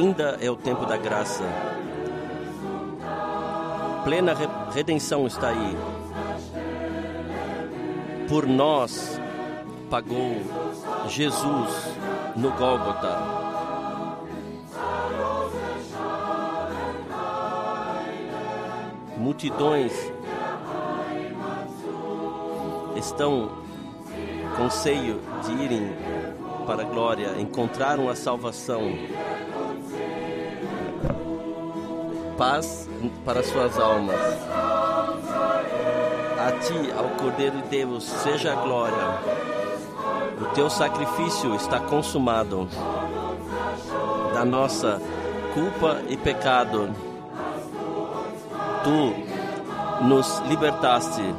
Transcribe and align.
Ainda 0.00 0.38
é 0.40 0.50
o 0.50 0.56
tempo 0.56 0.86
da 0.86 0.96
graça. 0.96 1.44
Plena 4.02 4.32
re 4.32 4.48
redenção 4.72 5.26
está 5.26 5.48
aí. 5.48 5.76
Por 8.26 8.46
nós 8.46 9.20
pagou 9.90 10.36
Jesus 11.06 11.94
no 12.34 12.50
Gólgota. 12.52 13.18
Multidões 19.18 19.92
estão 22.96 23.50
com 24.56 24.70
seio 24.70 25.20
de 25.44 25.52
irem 25.62 25.92
para 26.66 26.84
a 26.84 26.86
glória, 26.86 27.38
encontraram 27.38 28.08
a 28.08 28.16
salvação. 28.16 28.80
Paz 32.40 32.88
para 33.22 33.42
suas 33.42 33.78
almas. 33.78 34.16
A 36.38 36.52
ti, 36.52 36.90
ao 36.96 37.10
Cordeiro 37.22 37.60
de 37.60 37.68
Deus, 37.68 38.02
seja 38.02 38.54
a 38.54 38.56
glória. 38.56 39.20
O 40.40 40.46
teu 40.54 40.70
sacrifício 40.70 41.54
está 41.54 41.78
consumado. 41.80 42.66
Da 44.32 44.42
nossa 44.42 45.02
culpa 45.52 46.00
e 46.08 46.16
pecado, 46.16 46.88
tu 48.84 50.02
nos 50.06 50.38
libertaste. 50.48 51.34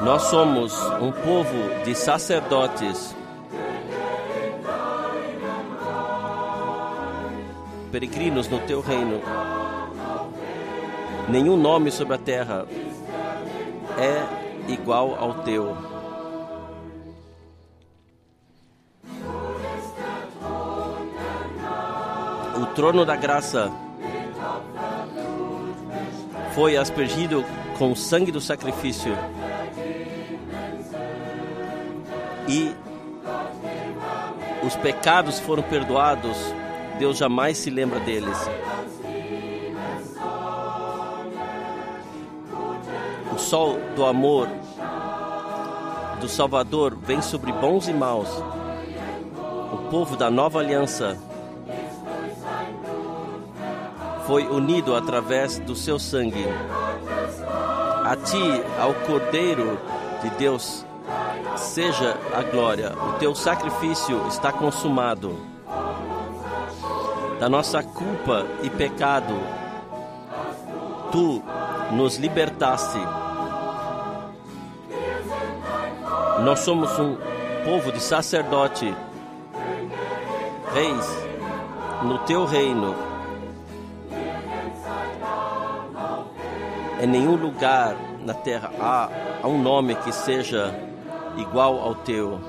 Nós 0.00 0.22
somos 0.22 0.74
um 1.02 1.12
povo 1.12 1.84
de 1.84 1.94
sacerdotes. 1.94 3.14
Peregrinos 7.98 8.46
no 8.46 8.60
teu 8.60 8.80
reino. 8.80 9.20
Nenhum 11.28 11.56
nome 11.56 11.90
sobre 11.90 12.14
a 12.14 12.18
terra 12.18 12.64
é 13.98 14.70
igual 14.72 15.16
ao 15.18 15.34
teu. 15.42 15.76
O 22.62 22.66
trono 22.76 23.04
da 23.04 23.16
graça 23.16 23.68
foi 26.54 26.76
aspergido 26.76 27.44
com 27.76 27.90
o 27.90 27.96
sangue 27.96 28.30
do 28.30 28.40
sacrifício. 28.40 29.12
E 32.46 32.72
os 34.64 34.76
pecados 34.76 35.40
foram 35.40 35.64
perdoados, 35.64 36.54
Deus 36.98 37.16
jamais 37.16 37.56
se 37.56 37.70
lembra 37.70 38.00
deles. 38.00 38.36
O 43.32 43.38
sol 43.38 43.78
do 43.94 44.04
amor 44.04 44.48
do 46.20 46.28
Salvador 46.28 46.96
vem 47.00 47.22
sobre 47.22 47.52
bons 47.52 47.86
e 47.86 47.92
maus. 47.92 48.28
O 49.72 49.88
povo 49.90 50.16
da 50.16 50.28
nova 50.28 50.58
aliança 50.58 51.16
foi 54.26 54.46
unido 54.48 54.96
através 54.96 55.58
do 55.60 55.76
seu 55.76 55.98
sangue. 55.98 56.46
A 58.04 58.16
ti, 58.16 58.62
ao 58.80 58.92
Cordeiro 59.06 59.78
de 60.22 60.30
Deus, 60.30 60.84
seja 61.56 62.16
a 62.34 62.42
glória. 62.42 62.92
O 62.92 63.12
teu 63.18 63.34
sacrifício 63.34 64.26
está 64.26 64.50
consumado. 64.50 65.57
Da 67.38 67.48
nossa 67.48 67.82
culpa 67.82 68.46
e 68.62 68.70
pecado, 68.70 69.34
tu 71.12 71.42
nos 71.92 72.16
libertaste. 72.16 72.98
Nós 76.44 76.60
somos 76.60 76.98
um 76.98 77.16
povo 77.64 77.92
de 77.92 78.00
sacerdote, 78.00 78.94
reis 80.72 81.28
no 82.02 82.18
teu 82.20 82.44
reino 82.44 83.08
Em 87.00 87.06
nenhum 87.06 87.36
lugar 87.36 87.94
na 88.24 88.34
terra 88.34 88.72
há, 88.80 89.46
um 89.46 89.62
nome 89.62 89.94
que 89.94 90.10
seja 90.10 90.74
igual 91.36 91.78
ao 91.78 91.94
teu. 91.94 92.40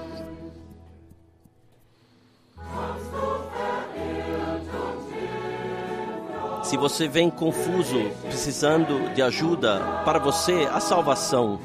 Se 6.69 6.77
você 6.77 7.07
vem 7.07 7.31
confuso, 7.31 8.11
precisando 8.27 9.11
de 9.15 9.23
ajuda, 9.23 9.79
para 10.05 10.19
você 10.19 10.69
a 10.71 10.79
salvação. 10.79 11.59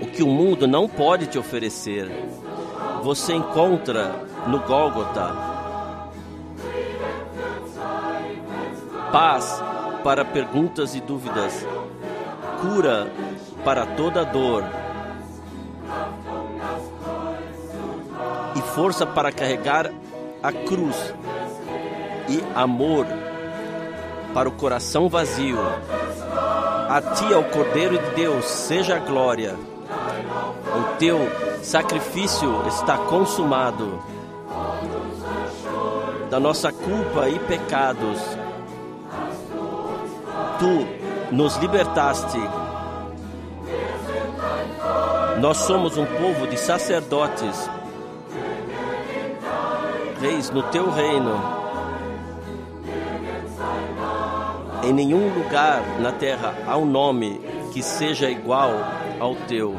O 0.00 0.06
que 0.06 0.22
o 0.22 0.26
mundo 0.26 0.66
não 0.66 0.88
pode 0.88 1.26
te 1.26 1.38
oferecer, 1.38 2.10
você 3.02 3.34
encontra 3.34 4.24
no 4.46 4.58
Gólgota. 4.60 5.36
Paz 9.12 9.62
para 10.02 10.24
perguntas 10.24 10.94
e 10.94 11.02
dúvidas, 11.02 11.66
cura 12.62 13.12
para 13.62 13.84
toda 13.84 14.24
dor 14.24 14.64
e 18.56 18.62
força 18.62 19.04
para 19.04 19.30
carregar 19.30 19.92
a 20.42 20.50
cruz 20.50 21.12
e 22.28 22.42
amor 22.54 23.06
para 24.34 24.48
o 24.48 24.52
coração 24.52 25.08
vazio. 25.08 25.58
A 26.88 27.00
ti, 27.14 27.32
ao 27.32 27.44
Cordeiro 27.44 27.98
de 27.98 28.10
Deus, 28.14 28.44
seja 28.44 28.96
a 28.96 28.98
glória. 28.98 29.54
O 30.74 30.96
teu 30.98 31.18
sacrifício 31.62 32.66
está 32.68 32.96
consumado. 32.96 34.02
Da 36.30 36.38
nossa 36.38 36.70
culpa 36.70 37.28
e 37.28 37.38
pecados, 37.38 38.20
tu 40.58 41.34
nos 41.34 41.56
libertaste. 41.56 42.38
Nós 45.40 45.56
somos 45.58 45.96
um 45.96 46.04
povo 46.04 46.46
de 46.46 46.58
sacerdotes, 46.58 47.70
reis 50.20 50.50
no 50.50 50.62
teu 50.64 50.90
reino. 50.90 51.57
Em 54.88 54.92
nenhum 54.94 55.28
lugar 55.34 55.82
na 56.00 56.10
terra 56.12 56.54
há 56.66 56.74
um 56.78 56.86
nome 56.86 57.38
que 57.74 57.82
seja 57.82 58.30
igual 58.30 58.70
ao 59.20 59.34
teu. 59.34 59.76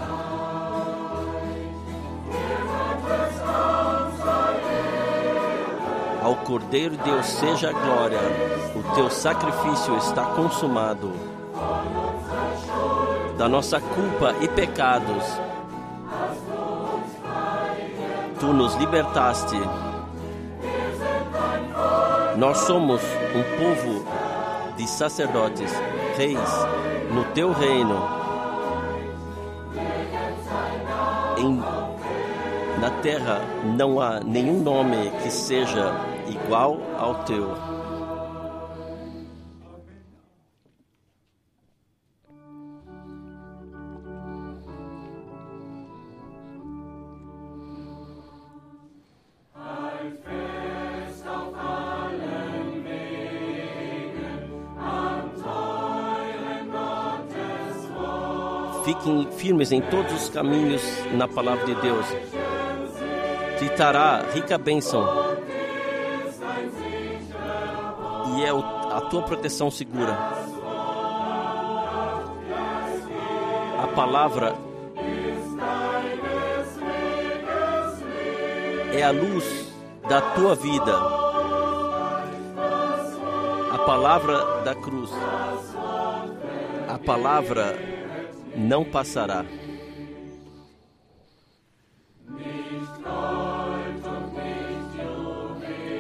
Ao 6.22 6.36
Cordeiro 6.36 6.96
Deus 6.98 7.26
seja 7.26 7.72
a 7.72 7.74
glória, 7.74 8.20
o 8.76 8.94
teu 8.94 9.10
sacrifício 9.10 9.98
está 9.98 10.26
consumado. 10.26 11.12
Da 13.36 13.50
nossa 13.50 13.82
culpa 13.82 14.36
e 14.42 14.48
pecados, 14.48 15.26
tu 18.40 18.54
nos 18.54 18.76
libertaste. 18.76 19.60
Nós 22.38 22.60
somos 22.60 23.02
um 23.34 23.44
povo 23.58 24.19
de 24.80 24.88
sacerdotes, 24.88 25.74
reis, 26.16 26.40
no 27.14 27.26
teu 27.34 27.52
reino. 27.52 28.02
Em, 31.38 31.58
na 32.80 32.90
terra 33.02 33.42
não 33.76 34.00
há 34.00 34.22
nenhum 34.22 34.62
nome 34.62 35.12
que 35.22 35.30
seja 35.30 35.94
igual 36.30 36.78
ao 36.98 37.16
teu. 37.26 37.79
Fiquem 59.00 59.32
firmes 59.32 59.72
em 59.72 59.80
todos 59.80 60.12
os 60.12 60.30
caminhos 60.30 60.82
na 61.14 61.26
palavra 61.26 61.66
de 61.66 61.76
Deus. 61.76 62.06
Te 63.58 63.70
trará 63.70 64.26
rica 64.34 64.58
bênção 64.58 65.08
e 68.36 68.44
é 68.44 68.50
a 68.50 69.02
tua 69.10 69.22
proteção 69.22 69.72
segura. 69.72 70.18
A 73.82 73.88
palavra 73.96 74.54
é 78.94 79.02
a 79.02 79.12
luz 79.12 79.72
da 80.10 80.20
tua 80.20 80.56
vida. 80.56 80.94
A 83.72 83.78
palavra 83.86 84.62
da 84.66 84.76
cruz. 84.76 85.10
A 86.90 86.98
palavra 86.98 87.99
não 88.60 88.84
passará. 88.84 89.46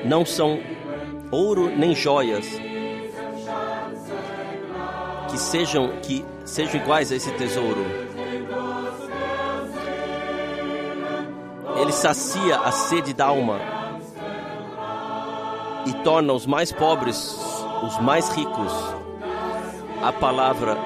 Não 0.05 0.25
são 0.25 0.59
ouro 1.31 1.69
nem 1.75 1.95
joias 1.95 2.45
que 5.29 5.37
sejam 5.37 5.99
que 6.01 6.25
sejam 6.45 6.81
iguais 6.81 7.11
a 7.11 7.15
esse 7.15 7.31
tesouro. 7.31 7.85
Ele 11.79 11.91
sacia 11.93 12.59
a 12.59 12.71
sede 12.71 13.13
da 13.13 13.27
alma 13.27 13.59
e 15.85 15.93
torna 16.03 16.33
os 16.33 16.45
mais 16.45 16.71
pobres 16.71 17.39
os 17.83 17.97
mais 17.99 18.29
ricos. 18.29 18.73
A 20.03 20.11
palavra 20.11 20.77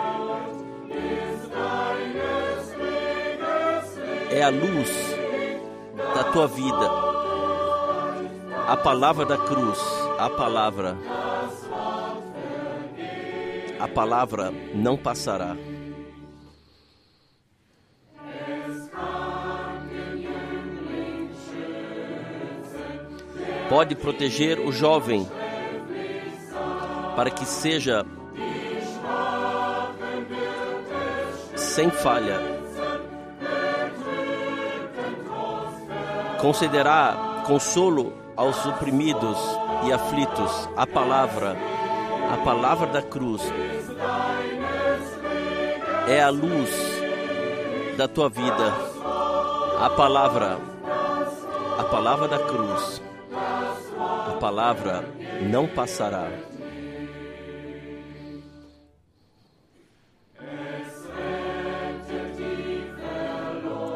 é 4.43 4.45
a 4.45 4.49
luz 4.49 4.89
da 6.13 6.23
tua 6.25 6.47
vida. 6.47 6.91
A 8.67 8.75
palavra 8.75 9.25
da 9.25 9.37
cruz, 9.37 9.79
a 10.19 10.29
palavra 10.29 10.97
a 13.79 13.87
palavra 13.87 14.51
não 14.73 14.97
passará. 14.97 15.55
Pode 23.69 23.95
proteger 23.95 24.59
o 24.59 24.73
jovem 24.73 25.25
para 27.15 27.29
que 27.29 27.45
seja 27.45 28.05
sem 31.55 31.89
falha. 31.89 32.52
Concederá 36.43 37.45
consolo 37.47 38.11
aos 38.35 38.65
oprimidos 38.65 39.37
e 39.85 39.93
aflitos. 39.93 40.67
A 40.75 40.85
palavra, 40.85 41.55
a 42.33 42.37
palavra 42.43 42.87
da 42.87 43.01
cruz 43.01 43.41
é 46.05 46.21
a 46.21 46.29
luz 46.29 46.69
da 47.95 48.09
tua 48.09 48.27
vida. 48.27 48.73
A 49.79 49.89
palavra, 49.91 50.57
a 51.79 51.83
palavra 51.85 52.27
da 52.27 52.39
cruz, 52.39 53.01
a 54.27 54.35
palavra 54.37 55.05
não 55.49 55.65
passará. 55.65 56.27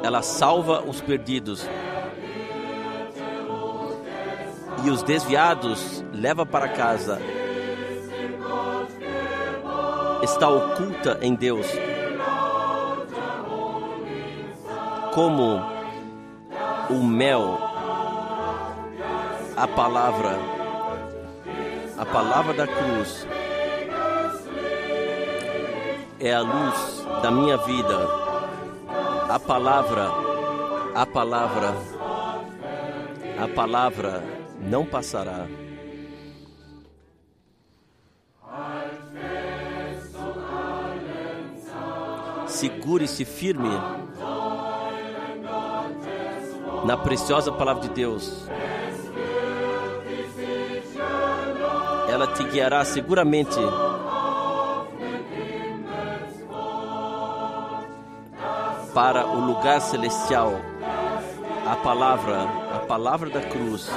Ela 0.01 0.21
salva 0.21 0.81
os 0.87 1.01
perdidos 1.01 1.67
e 4.87 4.89
os 4.89 5.03
desviados 5.03 6.01
leva 6.13 6.45
para 6.45 6.69
casa. 6.69 7.19
Está 10.23 10.47
oculta 10.47 11.19
em 11.21 11.35
Deus. 11.35 11.67
Como 15.13 15.61
o 16.89 17.03
mel, 17.03 17.59
a 19.57 19.67
palavra, 19.67 20.39
a 21.97 22.05
palavra 22.05 22.53
da 22.53 22.67
cruz 22.67 23.27
é 26.17 26.33
a 26.33 26.39
luz 26.39 27.05
da 27.21 27.29
minha 27.29 27.57
vida 27.57 28.27
a 29.29 29.37
palavra, 29.37 30.09
a 30.95 31.05
palavra, 31.05 31.75
a 33.37 33.47
palavra 33.49 34.36
não 34.59 34.85
passará. 34.85 35.47
Segure-se 42.47 43.25
firme 43.25 43.69
na 46.85 46.97
preciosa 46.97 47.51
palavra 47.51 47.83
de 47.83 47.89
Deus. 47.89 48.47
Ela 52.09 52.27
te 52.27 52.43
guiará 52.45 52.83
seguramente 52.85 53.59
para 58.93 59.27
o 59.27 59.39
lugar 59.39 59.79
celestial. 59.79 60.53
A 61.69 61.75
palavra, 61.75 62.66
palavra 62.87 63.29
da 63.29 63.41
cruz 63.41 63.89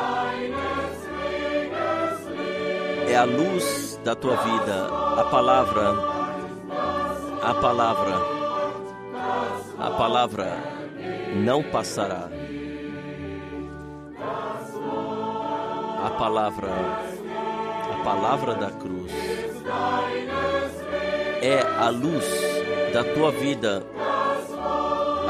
é 3.09 3.17
a 3.17 3.25
luz 3.25 4.01
da 4.05 4.15
tua 4.15 4.37
vida. 4.37 4.89
A 5.17 5.25
palavra, 5.25 5.95
a 7.43 7.55
palavra, 7.55 8.15
a 9.79 9.91
palavra 9.91 10.57
não 11.37 11.63
passará. 11.63 12.29
A 16.05 16.11
palavra, 16.11 16.71
a 17.93 18.05
palavra 18.05 18.55
da 18.55 18.71
cruz 18.71 19.13
é 21.43 21.61
a 21.79 21.91
luz 21.91 22.27
da 22.93 23.05
tua 23.15 23.31
vida 23.31 23.85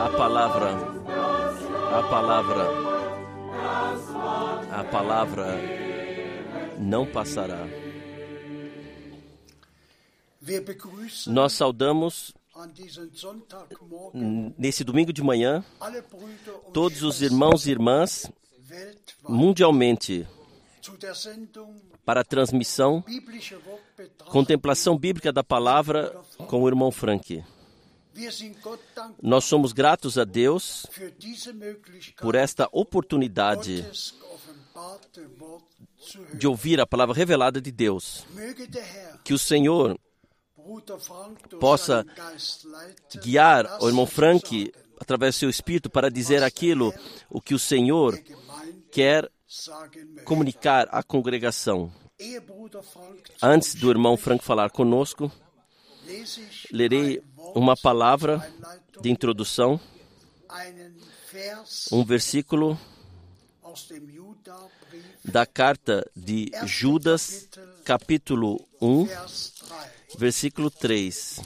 a 0.00 0.08
palavra, 0.16 0.70
a 1.98 2.02
palavra, 2.08 2.89
a 4.80 4.84
palavra 4.84 5.46
não 6.78 7.04
passará. 7.04 7.66
Nós 11.26 11.52
saudamos 11.52 12.34
nesse 14.56 14.82
domingo 14.82 15.12
de 15.12 15.22
manhã 15.22 15.62
todos 16.72 17.02
os 17.02 17.20
irmãos 17.20 17.66
e 17.66 17.70
irmãs 17.72 18.30
mundialmente 19.28 20.26
para 22.02 22.22
a 22.22 22.24
transmissão 22.24 23.04
Contemplação 24.30 24.96
Bíblica 24.98 25.30
da 25.30 25.44
Palavra 25.44 26.10
com 26.48 26.62
o 26.62 26.68
irmão 26.68 26.90
Frank. 26.90 27.44
Nós 29.22 29.44
somos 29.44 29.72
gratos 29.72 30.18
a 30.18 30.24
Deus 30.24 30.86
por 32.18 32.34
esta 32.34 32.68
oportunidade 32.72 33.84
de 36.34 36.46
ouvir 36.46 36.80
a 36.80 36.86
palavra 36.86 37.14
revelada 37.14 37.60
de 37.60 37.70
Deus. 37.70 38.26
Que 39.24 39.34
o 39.34 39.38
Senhor 39.38 39.98
possa 41.58 42.04
guiar 43.22 43.82
o 43.82 43.88
irmão 43.88 44.06
Frank 44.06 44.72
através 44.98 45.34
do 45.34 45.38
seu 45.38 45.50
espírito 45.50 45.88
para 45.88 46.10
dizer 46.10 46.42
aquilo 46.42 46.92
o 47.28 47.40
que 47.40 47.54
o 47.54 47.58
Senhor 47.58 48.18
quer 48.90 49.30
comunicar 50.24 50.88
à 50.90 51.02
congregação. 51.02 51.92
Antes 53.42 53.74
do 53.74 53.90
irmão 53.90 54.16
Frank 54.16 54.44
falar 54.44 54.70
conosco, 54.70 55.32
lerei 56.70 57.22
uma 57.54 57.76
palavra 57.76 58.46
de 59.00 59.10
introdução, 59.10 59.80
um 61.90 62.04
versículo 62.04 62.78
da 65.24 65.46
carta 65.46 66.08
de 66.16 66.50
Judas, 66.64 67.48
capítulo 67.84 68.66
1, 68.80 69.06
versículo 70.18 70.70
3. 70.70 71.40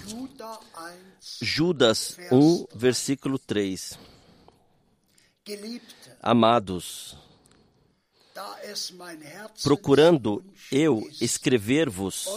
Judas 1.41 2.17
1, 2.31 2.67
versículo 2.75 3.39
3. 3.39 3.99
Amados, 6.21 7.17
procurando 9.63 10.45
eu 10.71 11.07
escrever-vos 11.21 12.29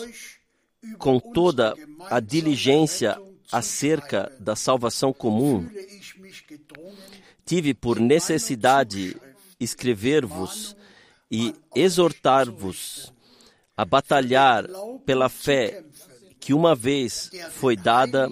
com 0.98 1.20
toda 1.20 1.76
a 2.10 2.20
diligência 2.20 3.18
acerca 3.52 4.32
da 4.40 4.56
salvação 4.56 5.14
comum, 5.14 5.70
tive 7.46 7.74
por 7.74 8.00
necessidade 8.00 9.16
escrever-vos 9.60 10.76
e 11.30 11.54
exortar-vos 11.76 13.14
a 13.76 13.86
batalhar 13.86 14.66
pela 15.06 15.30
fé 15.30 15.84
que 16.40 16.54
uma 16.54 16.74
vez 16.74 17.30
foi 17.52 17.76
dada 17.76 18.32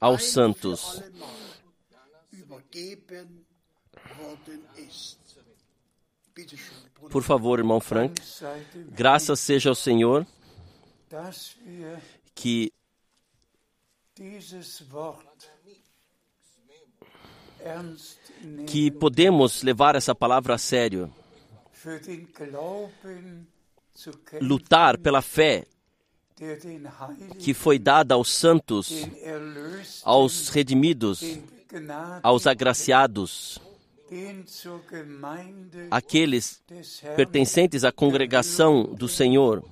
aos 0.00 0.24
santos. 0.24 1.02
Por 7.10 7.22
favor, 7.22 7.58
irmão 7.58 7.80
Frank. 7.80 8.20
Graças 8.90 9.40
seja 9.40 9.68
ao 9.68 9.74
Senhor 9.74 10.26
que 12.34 12.72
que 18.66 18.90
podemos 18.90 19.62
levar 19.62 19.94
essa 19.96 20.14
palavra 20.14 20.54
a 20.54 20.58
sério, 20.58 21.12
lutar 24.40 24.98
pela 24.98 25.22
fé 25.22 25.66
que 27.38 27.54
foi 27.54 27.78
dada 27.78 28.14
aos 28.14 28.28
santos, 28.28 28.90
aos 30.02 30.48
redimidos, 30.48 31.22
aos 32.22 32.46
agraciados, 32.46 33.60
aqueles 35.90 36.62
pertencentes 37.16 37.84
à 37.84 37.92
congregação 37.92 38.84
do 38.84 39.08
Senhor, 39.08 39.64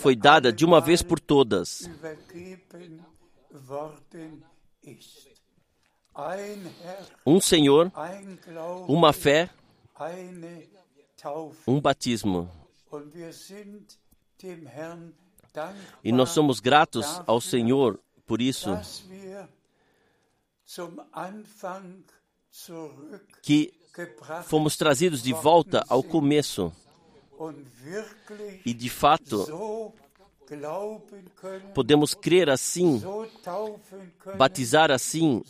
foi 0.00 0.14
dada 0.14 0.52
de 0.52 0.64
uma 0.64 0.80
vez 0.80 1.02
por 1.02 1.18
todas. 1.20 1.88
Um 7.26 7.40
Senhor, 7.40 7.92
uma 8.86 9.12
fé, 9.12 9.50
um 11.66 11.80
batismo. 11.80 12.50
E 16.02 16.12
nós 16.12 16.30
somos 16.30 16.60
gratos 16.60 17.20
ao 17.26 17.40
Senhor 17.40 17.98
por 18.26 18.40
isso, 18.40 18.70
que 23.42 23.72
fomos 24.44 24.76
trazidos 24.76 25.22
de 25.22 25.32
volta 25.32 25.84
ao 25.88 26.02
começo 26.02 26.72
e 28.64 28.72
de 28.72 28.88
fato 28.88 29.92
podemos 31.74 32.14
crer 32.14 32.50
assim, 32.50 33.02
batizar 34.36 34.90
assim, 34.90 35.42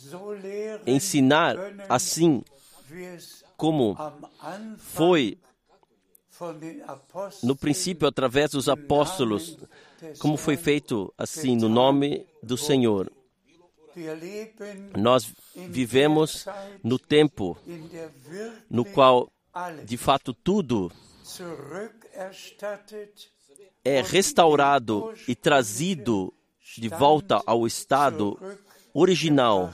ensinar 0.85 1.55
assim 1.89 2.43
como 3.57 3.95
foi 4.77 5.37
no 7.43 7.55
princípio 7.55 8.07
através 8.07 8.51
dos 8.51 8.67
apóstolos, 8.67 9.57
como 10.19 10.37
foi 10.37 10.57
feito 10.57 11.13
assim 11.17 11.55
no 11.55 11.69
nome 11.69 12.25
do 12.43 12.57
Senhor. 12.57 13.11
Nós 14.97 15.33
vivemos 15.55 16.45
no 16.83 16.99
tempo 16.99 17.57
no 18.69 18.83
qual, 18.83 19.31
de 19.85 19.97
fato, 19.97 20.33
tudo 20.33 20.91
é 23.85 24.01
restaurado 24.01 25.13
e 25.27 25.35
trazido 25.35 26.33
de 26.75 26.89
volta 26.89 27.41
ao 27.45 27.65
estado 27.67 28.37
original. 28.93 29.71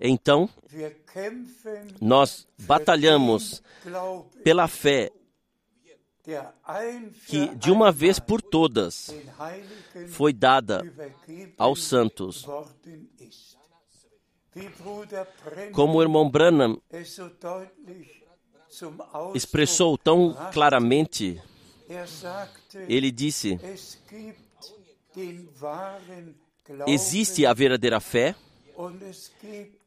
Então, 0.00 0.48
nós 2.00 2.46
batalhamos 2.58 3.62
pela 4.44 4.68
fé 4.68 5.10
que, 7.26 7.54
de 7.56 7.70
uma 7.70 7.90
vez 7.90 8.18
por 8.18 8.42
todas, 8.42 9.14
foi 10.08 10.32
dada 10.32 10.82
aos 11.56 11.82
santos. 11.82 12.46
Como 15.72 15.98
o 15.98 16.02
irmão 16.02 16.28
Branham 16.28 16.80
Ausdruck 19.12 19.36
expressou 19.36 19.98
tão 19.98 20.36
claramente, 20.52 21.40
ele 22.88 23.10
disse: 23.10 23.58
existe 26.86 27.44
a 27.44 27.52
verdadeira 27.52 28.00
fé 28.00 28.34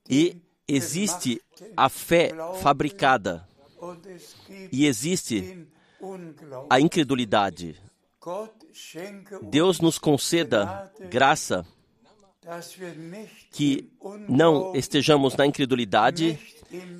e 0.09 0.37
existe 0.67 1.41
a 1.75 1.89
fé 1.89 2.31
fabricada. 2.61 3.47
e 4.71 4.85
existe 4.85 5.67
a 6.69 6.79
incredulidade. 6.79 7.81
Deus 9.41 9.79
nos 9.79 9.97
conceda 9.97 10.91
graça 11.09 11.65
que 13.51 13.89
não 14.27 14.75
estejamos 14.75 15.35
na 15.35 15.45
incredulidade, 15.45 16.39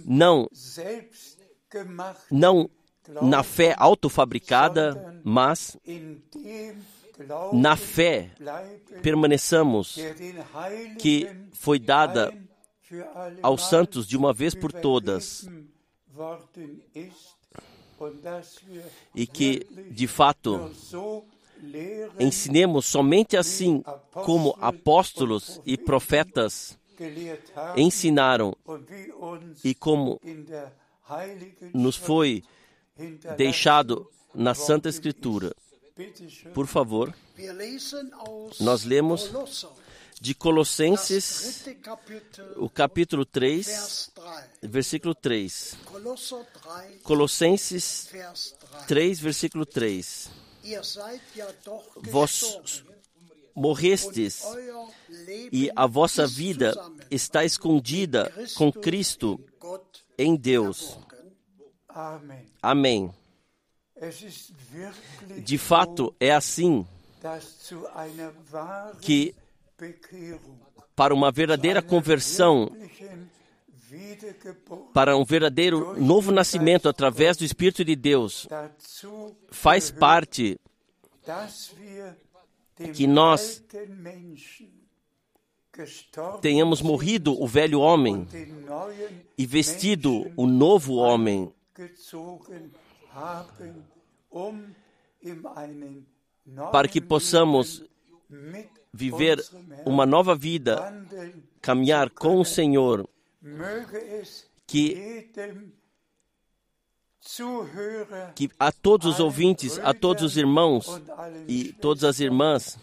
não 0.05 0.47
não 2.31 2.69
na 3.21 3.43
fé 3.43 3.75
autofabricada, 3.77 5.21
mas 5.23 5.77
na 7.51 7.75
fé 7.75 8.31
permaneçamos 9.01 9.97
que 10.99 11.29
foi 11.53 11.79
dada 11.79 12.33
aos 13.41 13.67
santos 13.67 14.07
de 14.07 14.17
uma 14.17 14.33
vez 14.33 14.55
por 14.55 14.71
todas. 14.71 15.47
e 19.15 19.25
que, 19.25 19.65
de 19.91 20.07
fato, 20.07 20.71
ensinemos 22.19 22.85
somente 22.85 23.37
assim 23.37 23.83
como 24.11 24.55
apóstolos 24.59 25.61
e 25.65 25.77
profetas 25.77 26.77
ensinaram 27.75 28.55
e 29.63 29.73
como 29.73 30.19
nos 31.73 31.95
foi 31.95 32.43
deixado 33.37 34.09
na 34.33 34.53
Santa 34.53 34.89
Escritura. 34.89 35.55
Por 36.53 36.67
favor, 36.67 37.13
Nós 38.59 38.83
lemos 38.83 39.31
de 40.19 40.33
Colossenses, 40.33 41.65
o 42.55 42.69
capítulo 42.69 43.25
3, 43.25 43.67
Vers 43.67 44.11
3. 44.15 44.71
versículo 44.71 45.13
3. 45.13 45.77
Kolosser 45.85 46.45
3, 46.63 47.01
Colossenses 47.03 48.09
Vers 48.11 48.55
3. 48.71 48.85
3, 48.87 49.19
versículo 49.19 49.65
3. 49.65 50.29
Ihr 50.63 50.83
seid 50.85 51.21
ja 51.35 51.51
doch 51.65 51.83
Vós 52.09 52.85
morrestes 53.53 54.43
e 55.51 55.69
a 55.75 55.85
vossa 55.85 56.25
vida 56.25 56.73
está 57.11 57.43
escondida 57.43 58.31
com 58.55 58.71
Cristo 58.71 59.39
em 60.17 60.37
Deus. 60.37 60.97
Amém. 62.61 63.11
De 65.43 65.57
fato, 65.57 66.13
é 66.19 66.31
assim 66.31 66.85
que, 69.01 69.33
para 70.95 71.13
uma 71.13 71.31
verdadeira 71.31 71.81
conversão, 71.81 72.71
para 74.93 75.15
um 75.15 75.23
verdadeiro 75.23 75.99
novo 76.01 76.31
nascimento 76.31 76.89
através 76.89 77.37
do 77.37 77.45
Espírito 77.45 77.85
de 77.85 77.95
Deus, 77.95 78.47
faz 79.51 79.91
parte 79.91 80.59
que 82.93 83.05
nós 83.07 83.63
tenhamos 86.41 86.81
morrido 86.81 87.41
o 87.41 87.47
velho 87.47 87.79
homem 87.79 88.27
e 89.37 89.45
vestido 89.45 90.31
o 90.35 90.45
novo 90.45 90.95
homem, 90.95 91.51
para 96.71 96.87
que 96.87 97.01
possamos 97.01 97.83
viver 98.93 99.43
uma 99.85 100.05
nova 100.05 100.35
vida, 100.35 101.05
caminhar 101.61 102.09
com 102.09 102.39
o. 102.39 102.45
Senhor, 102.45 103.07
que 104.67 105.29
que 108.35 108.49
a 108.59 108.71
todos 108.71 109.13
os 109.13 109.19
ouvintes, 109.19 109.79
a 109.79 109.93
todos 109.93 110.23
os 110.23 110.37
irmãos 110.37 111.01
e 111.47 111.71
todas 111.73 112.03
as 112.03 112.19
irmãs, 112.19 112.77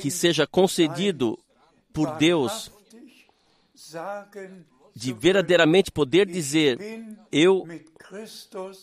que 0.00 0.10
seja 0.10 0.46
concedido 0.46 1.38
por 1.92 2.16
Deus 2.16 2.70
de 4.96 5.12
verdadeiramente 5.12 5.92
poder 5.92 6.26
dizer: 6.26 6.78
Eu 7.30 7.68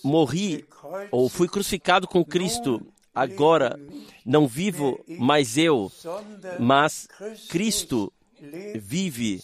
morri 0.03 0.63
ou 1.09 1.27
fui 1.27 1.47
crucificado 1.47 2.07
com 2.07 2.23
Cristo, 2.23 2.85
agora 3.15 3.79
não 4.23 4.47
vivo 4.47 5.03
mais 5.07 5.57
eu, 5.57 5.91
mas 6.59 7.07
Cristo 7.49 8.13
vive 8.75 9.41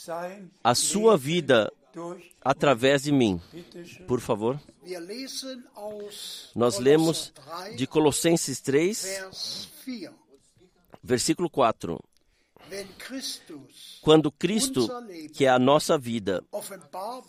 a 0.63 0.75
sua 0.75 1.17
vida 1.17 1.73
através 2.39 3.01
de 3.01 3.11
mim. 3.11 3.41
Por 4.07 4.19
favor. 4.19 4.61
Nós 6.55 6.77
lemos 6.77 7.33
3, 7.63 7.77
de 7.77 7.87
Colossenses 7.87 8.61
3, 8.61 9.01
Vers 9.01 9.71
4. 9.85 10.13
versículo 11.01 11.49
4. 11.49 11.99
Quando 14.01 14.31
Cristo, 14.31 14.87
que 15.33 15.45
é 15.45 15.49
a 15.49 15.59
nossa 15.59 15.97
vida, 15.97 16.43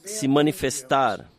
se 0.04 0.28
manifestar, 0.28 1.30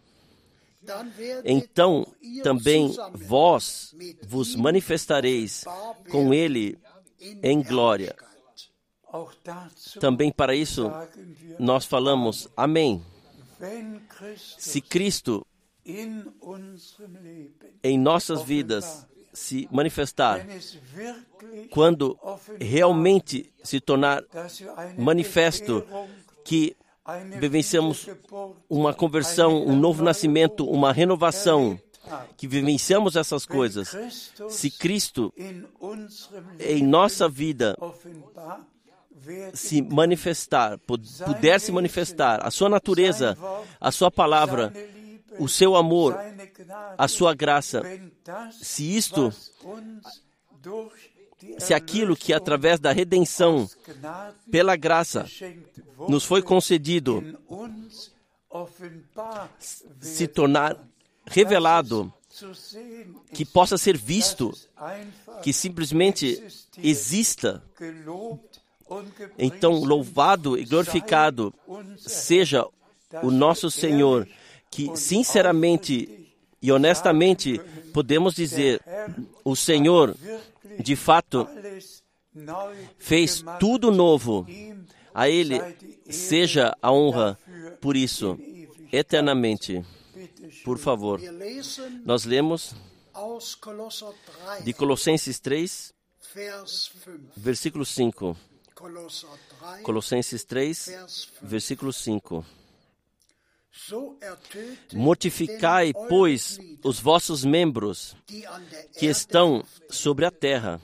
então 1.46 2.08
também 2.44 2.92
vós 3.14 3.96
vos 4.28 4.56
manifestareis 4.56 5.64
com 6.10 6.34
Ele 6.34 6.78
em 7.44 7.62
glória. 7.62 8.16
Dazu 9.44 10.00
Também 10.00 10.32
para 10.32 10.56
isso 10.56 10.90
nós 11.60 11.86
falamos 11.86 12.48
Amém. 12.56 13.04
Se 14.58 14.80
Cristo 14.82 15.46
em 17.84 17.98
nossas 18.00 18.42
vidas 18.42 19.06
se 19.34 19.68
manifestar, 19.72 20.46
quando 21.70 22.18
realmente 22.60 23.52
se 23.64 23.80
tornar 23.80 24.24
manifesto 24.98 25.84
que 26.44 26.76
vivenciamos 27.40 28.08
uma 28.70 28.94
conversão, 28.94 29.66
um 29.66 29.76
novo 29.76 30.04
nascimento, 30.04 30.70
uma 30.70 30.92
renovação, 30.94 31.80
que 32.36 32.48
vivenciamos 32.48 33.16
essas 33.16 33.46
coisas. 33.46 33.96
Se 34.50 34.70
Cristo 34.72 35.34
em 36.60 36.84
nossa 36.84 37.30
vida 37.30 37.76
se 39.54 39.82
manifestar, 39.82 40.78
pu- 40.80 40.98
puder 41.26 41.60
se 41.60 41.72
manifestar, 41.72 42.46
a 42.46 42.50
sua 42.50 42.68
natureza, 42.70 43.38
a 43.80 43.92
sua 43.92 44.10
palavra, 44.10 44.74
o 45.40 45.48
seu 45.48 45.76
amor, 45.76 46.18
a 46.98 47.08
sua 47.08 47.34
graça, 47.34 47.82
se 48.52 48.96
isto, 48.96 49.34
se 51.58 51.74
aquilo 51.74 52.16
que 52.16 52.34
através 52.34 52.80
da 52.80 52.92
redenção, 52.92 53.70
pela 54.52 54.76
graça, 54.76 55.26
nos 56.08 56.26
foi 56.26 56.42
concedido, 56.42 57.24
se 60.00 60.28
tornar 60.28 60.78
revelado, 61.26 62.14
que 63.34 63.46
possa 63.46 63.78
ser 63.78 63.98
visto, 63.98 64.52
que 65.44 65.52
simplesmente 65.54 66.44
exista. 66.78 67.64
Então, 69.38 69.84
louvado 69.84 70.58
e 70.58 70.66
glorificado 70.66 71.54
seja 71.98 72.66
o 73.24 73.32
nosso 73.32 73.72
Senhor, 73.72 74.28
que 74.72 74.96
sinceramente 74.96 76.32
e 76.62 76.72
honestamente 76.72 77.60
podemos 77.94 78.34
dizer: 78.34 78.82
o 79.44 79.56
Senhor, 79.56 80.16
de 80.80 80.96
fato, 80.96 81.48
fez 82.98 83.44
tudo 83.60 83.92
novo. 83.92 84.48
A 85.14 85.28
Ele 85.28 85.60
seja 86.10 86.76
a 86.82 86.90
honra 86.92 87.38
por 87.82 87.98
isso, 87.98 88.40
eternamente. 88.92 89.84
Por 90.64 90.78
favor. 90.78 91.20
Nós 92.06 92.24
lemos 92.24 92.74
aus 93.14 93.56
Kolosser 93.56 94.14
3, 94.48 94.64
de 94.64 94.74
Colossenses 94.74 95.40
3, 95.40 95.94
Vers 96.34 96.92
5. 97.04 97.20
versículo 97.36 97.86
5. 97.86 98.38
Kolosser 98.74 99.30
3, 99.60 99.82
Colossenses 99.84 100.44
3, 100.46 100.86
Vers 100.86 101.30
5. 101.34 101.48
versículo 101.48 101.94
5. 101.94 102.46
Mortificai, 104.94 105.94
pois, 106.10 106.60
os 106.84 107.00
vossos 107.00 107.46
membros 107.46 108.16
que 108.98 109.06
estão 109.06 109.64
sobre 109.90 110.26
a 110.26 110.32
terra, 110.32 110.82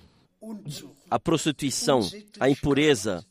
a 1.09 1.19
prostituição, 1.19 1.99
a 2.39 2.49
impureza, 2.49 3.25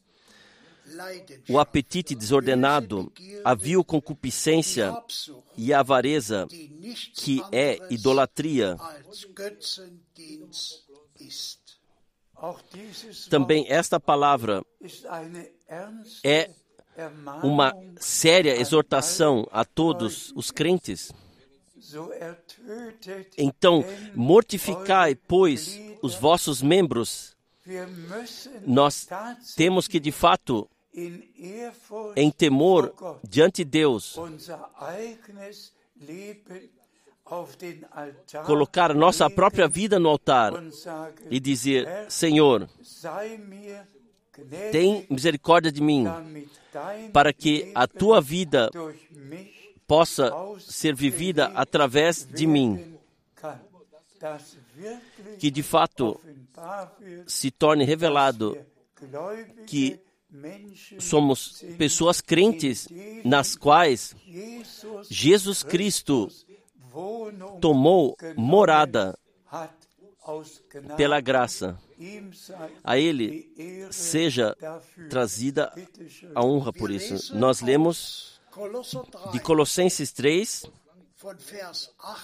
o 1.49 1.59
apetite 1.59 2.14
desordenado, 2.14 3.12
a 3.45 3.55
vil 3.55 3.83
concupiscência 3.83 4.95
e 5.57 5.73
a 5.73 5.81
avareza, 5.81 6.47
que 7.14 7.42
é 7.51 7.79
idolatria. 7.90 8.77
Também 13.31 13.66
esta 13.69 13.99
palavra 13.99 14.62
é 16.23 16.51
uma 17.42 17.74
séria 17.98 18.59
exortação 18.61 19.46
a 19.50 19.64
todos 19.64 20.32
os 20.35 20.50
crentes. 20.50 21.12
Então, 23.38 23.85
mortificai, 24.14 25.14
pois, 25.14 25.78
os 26.02 26.14
vossos 26.14 26.62
membros. 26.62 27.37
Nós 28.64 29.09
temos 29.56 29.88
que, 29.88 29.98
de 29.98 30.12
fato, 30.12 30.68
em 32.14 32.30
temor 32.30 32.94
diante 33.22 33.64
de 33.64 33.70
Deus, 33.70 34.16
colocar 38.44 38.94
nossa 38.94 39.28
própria 39.28 39.66
vida 39.68 39.98
no 39.98 40.09
altar 40.09 40.52
e 41.30 41.40
dizer: 41.40 42.06
Senhor, 42.09 42.68
tem 44.72 45.07
misericórdia 45.09 45.70
de 45.72 45.83
mim, 45.83 46.07
para 47.12 47.33
que 47.33 47.70
a 47.75 47.87
tua 47.87 48.20
vida 48.20 48.70
possa 49.87 50.33
ser 50.61 50.94
vivida 50.94 51.46
através 51.55 52.27
de 52.27 52.46
mim. 52.46 52.96
Que 55.38 55.51
de 55.51 55.62
fato 55.62 56.20
se 57.27 57.51
torne 57.51 57.85
revelado 57.85 58.59
que 59.66 60.01
somos 60.99 61.64
pessoas 61.79 62.20
crentes 62.20 62.88
nas 63.25 63.55
quais 63.57 64.14
Jesus 65.09 65.62
Cristo 65.62 66.29
tomou 67.61 68.16
morada. 68.37 69.18
Pela 70.97 71.21
graça. 71.21 71.79
A 72.83 72.99
Ele 72.99 73.53
seja 73.91 74.57
trazida 75.09 75.73
a 76.35 76.45
honra 76.45 76.73
por 76.73 76.91
isso. 76.91 77.35
Nós 77.37 77.61
lemos 77.61 78.41
aus 78.51 78.57
Kolosser 78.57 79.03
3, 79.03 79.33
de 79.33 79.41
Colossenses 79.41 80.12
3, 80.12 80.71
von 81.17 81.37
Vers 81.37 81.91
8, 81.99 82.21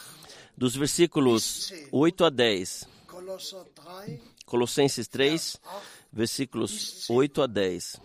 dos 0.56 0.76
versículos 0.76 1.72
8 1.90 2.24
a 2.24 2.30
10. 2.30 2.88
Kolosser 3.06 3.64
3, 3.74 4.20
Colossenses 4.46 5.08
3, 5.08 5.30
Vers 5.30 5.60
8. 5.62 5.70
versículos 6.12 7.10
8 7.10 7.42
a 7.42 7.46
10. 7.46 8.00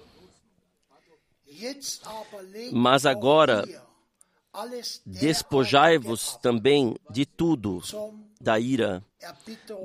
Jetzt 1.45 2.05
aber 2.05 2.43
legt 2.43 2.73
Mas 2.73 3.05
agora 3.05 3.65
Despojai-vos 5.05 6.37
também 6.41 6.95
de 7.09 7.25
tudo, 7.25 7.81
da 8.41 8.59
ira, 8.59 9.03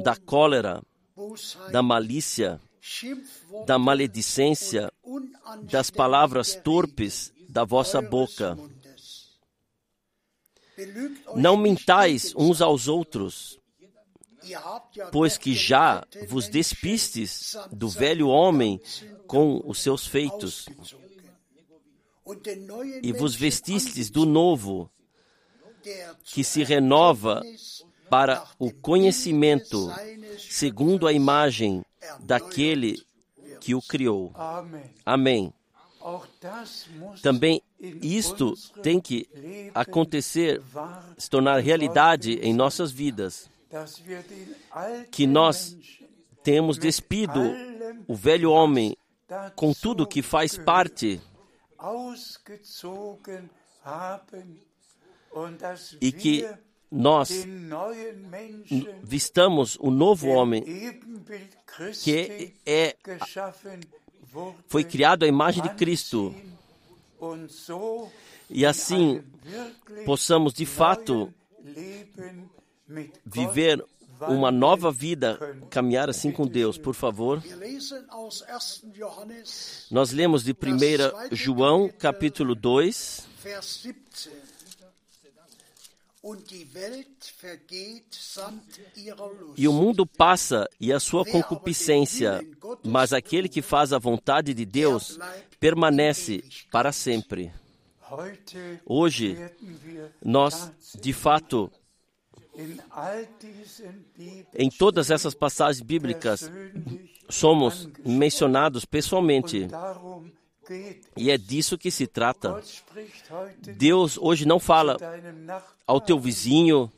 da 0.03 0.17
cólera, 0.17 0.83
da 1.71 1.83
malícia, 1.83 2.61
da 3.67 3.79
maledicência, 3.79 4.93
das 5.65 5.91
palavras 5.91 6.55
torpes 6.55 7.33
da 7.49 7.65
vossa 7.65 8.01
boca. 8.01 8.57
Não 11.35 11.57
mintais 11.57 12.35
uns 12.35 12.63
aos 12.63 12.89
outros, 12.89 13.61
pois 15.13 15.37
que 15.37 15.55
já 15.55 16.05
vos 16.29 16.49
despistes 16.49 17.57
do 17.71 17.89
velho 17.89 18.29
homem 18.29 18.81
com 19.27 19.61
os 19.65 19.79
seus 19.81 20.07
feitos, 20.07 20.67
e 23.03 23.13
vos 23.13 23.35
vestistes 23.35 24.11
do 24.11 24.25
novo, 24.25 24.91
que 26.25 26.45
se 26.45 26.63
renova 26.63 27.43
para 28.09 28.45
o 28.59 28.71
conhecimento, 28.71 29.91
segundo 30.39 31.07
a 31.07 31.13
imagem 31.13 31.85
daquele 32.21 33.03
que 33.61 33.75
o 33.75 33.83
criou. 33.83 34.33
Amém. 35.05 35.53
Também 37.23 37.63
isto 37.81 38.55
tem 38.83 39.01
que 39.01 39.29
acontecer, 39.75 40.61
se 41.17 41.31
tornar 41.31 41.59
realidade 41.61 42.35
em 42.43 42.53
nossas 42.53 42.91
vidas. 42.91 43.51
Que 45.11 45.27
nós 45.27 45.77
Temos 46.43 46.77
despido 46.77 47.41
o 48.09 48.17
velho 48.17 48.51
homem 48.51 48.97
com 49.55 49.73
tudo 49.73 50.07
que 50.07 50.23
faz 50.23 50.59
parte 50.59 51.21
e 56.01 56.13
que 56.13 56.49
nós 56.91 57.31
vistamos 59.03 59.77
o 59.81 59.91
novo 59.91 60.29
homem 60.29 60.63
que 62.03 62.55
é 62.67 62.97
foi 64.69 64.85
criado 64.85 65.25
à 65.25 65.27
imagem 65.27 65.63
de 65.63 65.71
Cristo. 65.71 66.35
e 68.49 68.65
assim 68.67 69.23
possamos 70.05 70.53
de 70.53 70.67
fato 70.67 71.33
viver 73.25 73.85
uma 74.29 74.51
nova 74.51 74.91
vida, 74.93 75.39
caminhar 75.71 76.09
assim 76.11 76.31
com 76.31 76.47
Deus, 76.47 76.79
por 76.79 76.95
favor. 76.95 77.43
Wir 77.45 77.57
lesen 77.57 78.05
aus 78.09 78.43
1. 78.43 78.91
Johannes, 78.93 79.87
Nós 79.91 80.13
lemos 80.13 80.43
de 80.45 80.53
1 80.53 81.35
João, 81.35 81.89
capítulo 81.99 82.55
2, 82.55 83.27
Vers 83.43 83.83
17. 83.83 84.31
Und 86.25 86.49
die 86.49 86.65
Welt 86.73 87.33
vergeht 87.41 88.15
samt 88.15 88.63
ihrer 88.97 89.17
Lust. 89.41 89.55
e 89.59 89.67
o 89.67 89.73
mundo 89.73 90.07
passa 90.07 90.69
e 90.79 90.93
a 90.93 91.01
sua 91.01 91.25
concupiscência, 91.25 92.41
mas 92.85 93.13
aquele 93.13 93.49
que 93.49 93.61
faz 93.61 93.93
a 93.93 93.99
vontade 93.99 94.55
de 94.55 94.65
Deus 94.65 95.19
permanece 95.59 96.45
para 96.71 96.93
sempre. 96.93 97.53
Hoje, 98.87 99.37
nós, 100.25 100.71
de 101.01 101.13
fato, 101.13 101.73
em 104.55 104.71
todas 104.71 105.11
essas 105.11 105.35
passagens 105.35 105.83
bíblicas, 105.83 106.51
somos 107.29 107.89
mencionados 108.05 108.85
pessoalmente. 108.85 109.69
E 111.17 111.31
é 111.31 111.39
disso 111.39 111.79
que 111.79 111.91
se 111.91 112.07
trata. 112.07 112.63
Deus 113.77 114.19
hoje 114.19 114.47
não 114.47 114.61
fala 114.61 114.97
ao 115.87 116.01
teu 116.01 116.19
vizinho, 116.19 116.91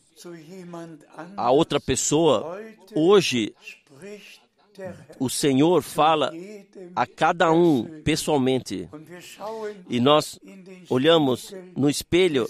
a 1.36 1.50
outra 1.50 1.80
pessoa. 1.80 2.60
Hoje, 2.94 3.54
o 5.20 5.30
Senhor 5.30 5.82
fala 5.82 6.32
a 6.96 7.06
cada 7.06 7.52
um 7.52 8.02
pessoalmente. 8.02 8.88
E 9.88 10.00
nós 10.00 10.38
olhamos 10.90 11.54
no 11.76 11.88
espelho 11.88 12.48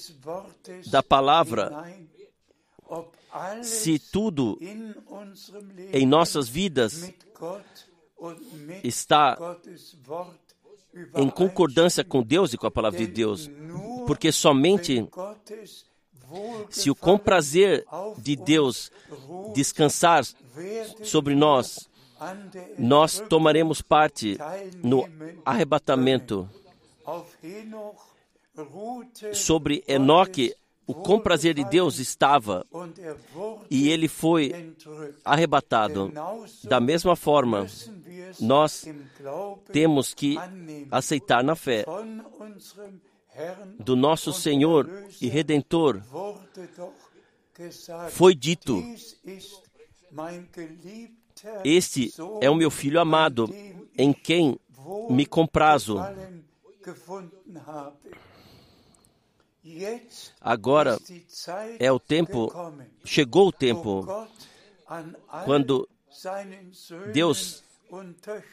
da 0.86 1.02
palavra 1.02 1.84
se 3.62 3.98
tudo 3.98 4.58
em 5.92 6.06
nossas 6.06 6.48
vidas 6.48 7.12
está 8.82 9.36
em 11.16 11.28
concordância 11.28 12.04
com 12.04 12.22
Deus 12.22 12.52
e 12.52 12.58
com 12.58 12.66
a 12.66 12.70
palavra 12.70 12.98
de 12.98 13.06
Deus. 13.06 13.50
Porque 14.06 14.30
somente 14.30 15.06
se 16.70 16.90
o 16.90 16.94
comprazer 16.94 17.84
de 18.18 18.36
Deus 18.36 18.90
descansar 19.52 20.24
sobre 21.02 21.34
nós, 21.34 21.88
nós 22.78 23.22
tomaremos 23.28 23.82
parte 23.82 24.38
no 24.82 25.08
arrebatamento. 25.44 26.48
Sobre 29.32 29.82
Enoque, 29.86 30.54
o 30.86 30.94
comprazer 30.94 31.54
de 31.54 31.64
Deus 31.64 31.98
estava 31.98 32.64
e 33.70 33.88
ele 33.88 34.08
foi 34.08 34.74
arrebatado. 35.24 36.12
Da 36.64 36.80
mesma 36.80 37.16
forma, 37.16 37.66
nós 38.40 38.86
temos 39.72 40.12
que 40.12 40.36
aceitar 40.90 41.42
na 41.42 41.54
fé 41.54 41.84
do 43.78 43.96
nosso 43.96 44.32
Senhor 44.32 44.88
e 45.20 45.28
Redentor. 45.28 46.02
Foi 48.10 48.34
dito: 48.34 48.82
Este 51.64 52.12
é 52.40 52.50
o 52.50 52.54
meu 52.54 52.70
filho 52.70 53.00
amado, 53.00 53.48
em 53.96 54.12
quem 54.12 54.58
me 55.08 55.24
comprazo. 55.24 55.98
Agora 60.40 60.98
é 61.78 61.90
o 61.90 61.98
tempo, 61.98 62.52
chegou 63.04 63.48
o 63.48 63.52
tempo, 63.52 64.06
quando 65.44 65.88
Deus, 67.12 67.64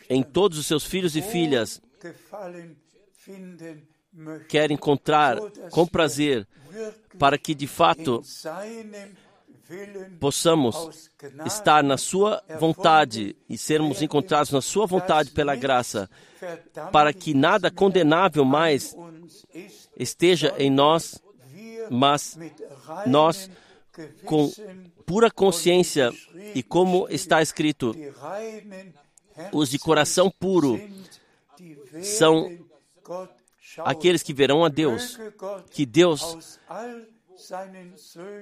em 0.10 0.24
todos 0.24 0.58
os 0.58 0.66
seus 0.66 0.86
filhos 0.86 1.16
e 1.16 1.22
filhas, 1.22 1.82
quer 4.48 4.72
encontrar 4.72 5.38
com 5.70 5.86
prazer, 5.86 6.48
para 7.20 7.38
que 7.38 7.54
de 7.54 7.68
fato 7.68 8.22
possamos 10.20 11.12
estar 11.46 11.84
na 11.84 11.98
Sua 11.98 12.44
vontade 12.60 13.36
e 13.50 13.58
sermos 13.58 14.02
encontrados 14.02 14.52
na 14.52 14.62
Sua 14.62 14.86
vontade 14.86 15.32
pela 15.32 15.56
graça, 15.56 16.10
para 16.92 17.14
que 17.14 17.34
nada 17.34 17.72
condenável 17.72 18.44
mais 18.46 18.96
esteja 19.98 20.54
em 20.58 20.70
nós, 20.70 21.22
mas 21.90 22.38
nós, 23.06 23.50
com 24.26 24.52
pura 25.06 25.30
consciência, 25.30 26.12
e 26.56 26.64
como 26.64 27.08
está 27.10 27.42
escrito, 27.42 27.96
os 29.52 29.70
de 29.70 29.80
coração 29.80 30.32
puro 30.32 30.80
são 32.02 32.52
aqueles 33.80 34.24
que 34.24 34.34
verão 34.34 34.64
a 34.66 34.70
Deus. 34.70 35.18
Que 35.70 35.86
Deus, 35.86 36.60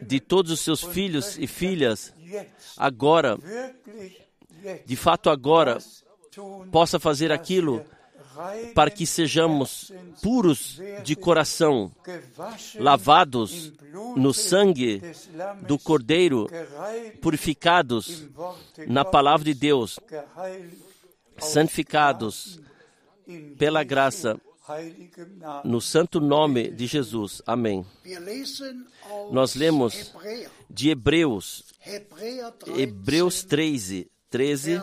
de 0.02 0.20
todos 0.20 0.52
os 0.52 0.60
seus 0.60 0.84
filhos 0.84 1.38
e 1.38 1.48
filhas, 1.48 2.14
agora, 2.78 3.38
de 4.86 4.96
fato 4.96 5.30
agora, 5.30 5.78
possa 6.72 7.00
fazer 7.00 7.32
aquilo 7.32 7.86
para 8.74 8.90
que 8.90 9.06
sejamos 9.06 9.92
puros 10.22 10.80
de 11.04 11.16
coração, 11.16 11.92
lavados 12.76 13.74
no 14.16 14.34
sangue 14.34 15.02
do 15.64 15.78
Cordeiro, 15.78 16.48
purificados 17.22 18.28
na 18.88 19.04
palavra 19.04 19.46
de 19.46 19.54
Deus, 19.54 20.00
santificados 21.38 22.60
pela 23.58 23.84
graça, 23.84 24.40
no 25.64 25.82
santo 25.82 26.20
nome 26.20 26.70
de 26.70 26.88
Jesus. 26.88 27.42
Amém. 27.46 27.86
Nós 29.32 29.56
lemos 29.56 30.14
de 30.70 30.90
Hebreus, 30.90 31.64
Hebreus 32.76 33.44
13, 33.44 34.10
13, 34.30 34.82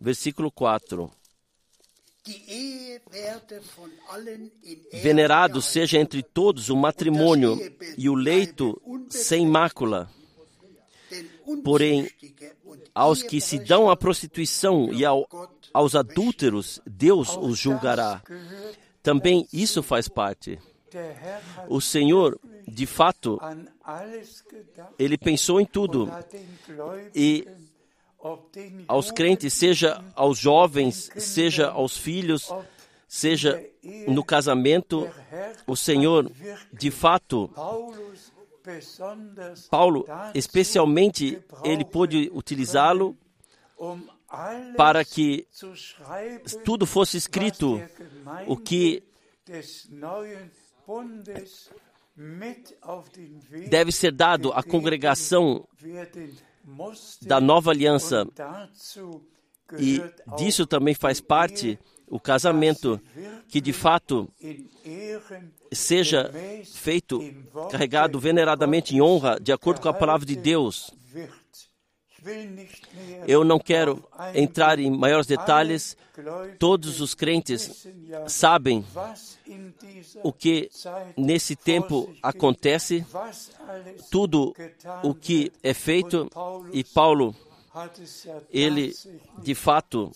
versículo 0.00 0.50
4. 0.50 1.10
Venerado 4.92 5.60
seja 5.60 5.98
entre 5.98 6.22
todos 6.22 6.68
o 6.68 6.76
matrimônio 6.76 7.58
e 7.98 8.08
o 8.08 8.14
leito 8.14 8.80
sem 9.10 9.46
mácula. 9.46 10.08
Porém, 11.64 12.08
aos 12.94 13.22
que 13.22 13.40
se 13.40 13.58
dão 13.58 13.90
à 13.90 13.96
prostituição 13.96 14.92
e 14.92 15.04
ao, 15.04 15.26
aos 15.72 15.94
adúlteros, 15.94 16.80
Deus 16.86 17.36
os 17.36 17.58
julgará. 17.58 18.22
Também 19.02 19.46
isso 19.52 19.82
faz 19.82 20.08
parte. 20.08 20.58
O 21.68 21.80
Senhor, 21.80 22.38
de 22.66 22.86
fato, 22.86 23.38
ele 24.98 25.16
pensou 25.16 25.60
em 25.60 25.64
tudo. 25.66 26.10
E 27.14 27.46
aos 28.86 29.10
crentes, 29.10 29.52
seja 29.52 30.02
aos 30.14 30.38
jovens, 30.38 31.10
seja 31.16 31.68
aos 31.68 31.96
filhos, 31.96 32.52
seja 33.08 33.64
no 34.06 34.24
casamento, 34.24 35.08
o 35.66 35.76
Senhor, 35.76 36.30
de 36.72 36.90
fato, 36.90 37.50
Paulo, 39.70 40.06
especialmente, 40.34 41.42
ele 41.64 41.84
pôde 41.84 42.30
utilizá-lo 42.32 43.16
para 44.76 45.04
que 45.04 45.46
tudo 46.64 46.86
fosse 46.86 47.16
escrito, 47.16 47.80
o 48.46 48.56
que 48.56 49.02
deve 53.68 53.92
ser 53.92 54.12
dado 54.12 54.52
à 54.52 54.62
congregação 54.62 55.66
da 57.22 57.40
nova 57.40 57.70
aliança. 57.70 58.26
E 59.78 60.02
disso 60.36 60.66
também 60.66 60.94
faz 60.94 61.20
parte 61.20 61.78
o 62.08 62.20
casamento, 62.20 63.00
que 63.48 63.58
de 63.58 63.72
fato 63.72 64.30
seja 65.72 66.30
feito, 66.74 67.20
carregado 67.70 68.20
veneradamente 68.20 68.94
em 68.94 69.00
honra, 69.00 69.38
de 69.40 69.50
acordo 69.50 69.80
com 69.80 69.88
a 69.88 69.94
palavra 69.94 70.26
de 70.26 70.36
Deus. 70.36 70.92
Eu 73.26 73.44
não 73.44 73.58
quero 73.58 74.02
entrar 74.34 74.78
em 74.78 74.90
maiores 74.90 75.26
detalhes. 75.26 75.96
Todos 76.58 77.00
os 77.00 77.14
crentes 77.14 77.86
sabem 78.28 78.84
o 80.22 80.32
que 80.32 80.70
nesse 81.16 81.56
tempo 81.56 82.14
acontece, 82.22 83.04
tudo 84.10 84.54
o 85.02 85.14
que 85.14 85.50
é 85.62 85.72
feito, 85.72 86.28
e 86.72 86.84
Paulo, 86.84 87.34
ele 88.50 88.94
de 89.38 89.54
fato 89.54 90.12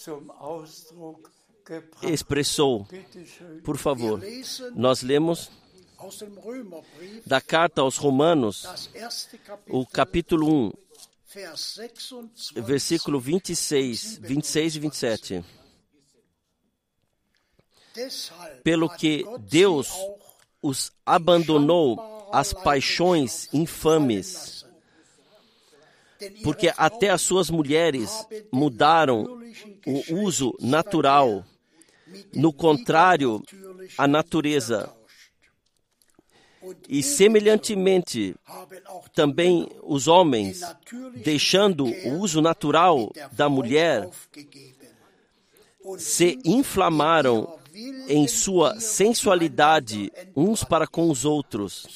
expressou. 2.02 2.86
Por 3.64 3.78
favor, 3.78 4.20
nós 4.74 5.02
lemos 5.02 5.50
da 7.24 7.40
carta 7.40 7.80
aos 7.80 7.96
Romanos, 7.96 8.90
o 9.70 9.86
capítulo 9.86 10.66
1, 10.66 10.72
Vers 10.72 10.74
26. 10.74 10.85
Versículo 12.62 13.20
26, 13.20 14.18
26 14.18 14.76
e 14.76 14.80
27. 14.80 15.44
Deshalb 17.94 18.62
Pelo 18.62 18.88
que 18.90 19.24
Deus 19.40 19.88
os 20.62 20.92
abandonou 21.04 22.28
às 22.32 22.52
paixões 22.52 23.48
infames, 23.52 24.66
porque 26.42 26.72
até 26.76 27.10
as 27.10 27.22
suas 27.22 27.48
mulheres 27.50 28.10
mudaram 28.52 29.40
o 29.86 30.14
uso 30.22 30.54
natural, 30.60 31.44
no 32.34 32.52
contrário 32.52 33.42
à 33.96 34.06
natureza. 34.06 34.92
E 36.88 37.02
semelhantemente, 37.02 38.34
também 39.14 39.68
os 39.82 40.08
homens, 40.08 40.60
deixando 41.16 41.86
o 41.86 42.18
uso 42.20 42.40
natural 42.40 43.12
da 43.32 43.48
mulher, 43.48 44.08
se 45.98 46.38
inflamaram 46.44 47.58
em 48.08 48.26
sua 48.26 48.80
sensualidade 48.80 50.10
uns 50.34 50.64
para 50.64 50.86
com 50.86 51.10
os 51.10 51.24
outros, 51.24 51.86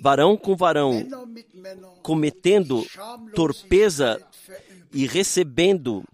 varão 0.00 0.36
com 0.36 0.54
varão, 0.54 1.06
cometendo 2.02 2.86
torpeza 3.34 4.20
e 4.92 5.06
recebendo 5.06 6.04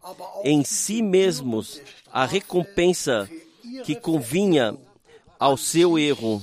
em 0.45 0.65
si 0.65 1.03
mesmos 1.03 1.81
a 2.13 2.25
recompensa 2.25 3.29
que 3.85 3.97
convinha 3.97 4.77
ao 5.39 5.57
seu 5.57 5.99
erro. 5.99 6.43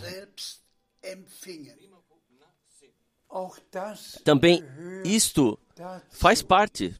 Também 4.24 4.64
isto 5.04 5.60
faz 6.12 6.42
parte. 6.42 6.96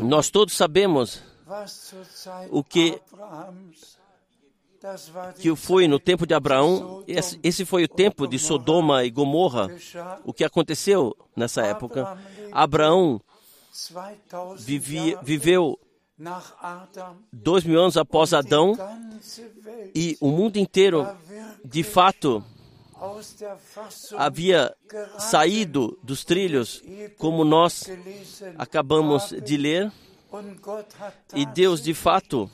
Nós 0.00 0.30
todos 0.30 0.54
sabemos 0.54 1.22
O 2.50 2.62
que- 2.62 3.00
que 5.40 5.56
foi 5.56 5.88
no 5.88 5.98
tempo 5.98 6.26
de 6.26 6.34
Abraão, 6.34 7.02
esse 7.42 7.64
foi 7.64 7.84
o 7.84 7.88
tempo 7.88 8.26
de 8.28 8.38
Sodoma 8.38 9.04
e 9.04 9.10
Gomorra. 9.10 9.68
O 10.24 10.32
que 10.32 10.44
aconteceu 10.44 11.16
nessa 11.34 11.62
época? 11.66 12.16
Abraão 12.52 13.20
2000 14.56 14.56
vivia, 14.66 15.20
viveu 15.22 15.78
dois 17.32 17.64
mil 17.64 17.80
anos 17.80 17.96
após 17.96 18.32
Adão 18.34 18.74
e 19.94 20.16
o 20.20 20.30
mundo 20.30 20.56
inteiro, 20.58 21.06
de 21.64 21.82
fato, 21.82 22.44
havia 24.18 24.74
saído 25.18 25.98
dos 26.02 26.24
trilhos, 26.24 26.82
como 27.18 27.44
nós 27.44 27.84
acabamos 28.58 29.30
de 29.44 29.56
ler, 29.56 29.92
e 31.34 31.46
Deus, 31.46 31.80
de 31.82 31.94
fato, 31.94 32.50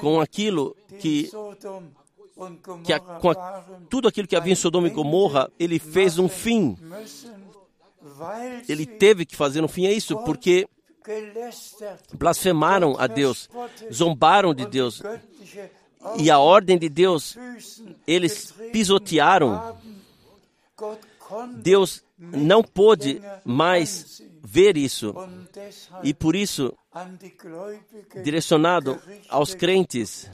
com 0.00 0.20
aquilo 0.20 0.76
que, 1.00 1.30
que 2.84 2.92
a- 2.92 3.00
com 3.00 3.30
a- 3.30 3.64
tudo 3.90 4.08
aquilo 4.08 4.28
que 4.28 4.36
havia 4.36 4.52
em 4.52 4.56
Sodoma 4.56 4.86
e 4.86 4.90
Gomorra, 4.90 5.50
ele 5.58 5.78
fez 5.78 6.18
um 6.18 6.28
fim. 6.28 6.76
Ele 8.68 8.86
teve 8.86 9.26
que 9.26 9.34
fazer 9.36 9.62
um 9.62 9.68
fim 9.68 9.86
a 9.86 9.92
isso, 9.92 10.16
porque 10.24 10.68
blasfemaram 12.16 12.94
a 12.98 13.06
Deus, 13.06 13.48
zombaram 13.92 14.54
de 14.54 14.66
Deus, 14.66 15.02
e 16.18 16.30
a 16.30 16.38
ordem 16.38 16.78
de 16.78 16.88
Deus 16.88 17.36
eles 18.06 18.54
pisotearam. 18.72 19.76
Deus 21.56 22.02
não 22.18 22.62
pôde 22.62 23.20
mais 23.44 24.22
ver 24.42 24.76
isso. 24.76 25.14
E 26.02 26.14
por 26.14 26.34
isso, 26.34 26.72
direcionado 28.22 28.98
aos 29.28 29.54
crentes, 29.54 30.30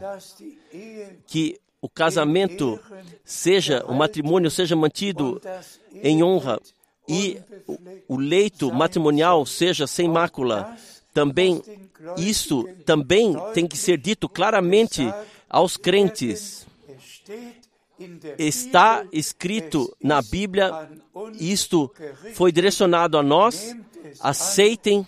que 1.27 1.59
o 1.81 1.89
casamento 1.89 2.81
seja, 3.25 3.85
o 3.87 3.95
matrimônio 3.95 4.51
seja 4.51 4.75
mantido 4.75 5.41
em 6.03 6.23
honra 6.23 6.61
e 7.07 7.39
o 8.09 8.17
leito 8.17 8.73
matrimonial 8.73 9.45
seja 9.45 9.87
sem 9.87 10.09
mácula. 10.09 10.77
Também 11.13 11.63
isso 12.17 12.65
também 12.85 13.35
tem 13.53 13.67
que 13.67 13.77
ser 13.77 13.99
dito 13.99 14.29
claramente 14.29 15.03
aos 15.49 15.77
crentes. 15.77 16.67
Está 18.39 19.07
escrito 19.13 19.85
es 19.85 20.07
na 20.09 20.21
Bíblia, 20.21 20.91
isto 21.39 21.93
foi 22.35 22.51
direcionado 22.51 23.17
a 23.17 23.23
nós. 23.23 23.75
Aceitem 24.21 25.07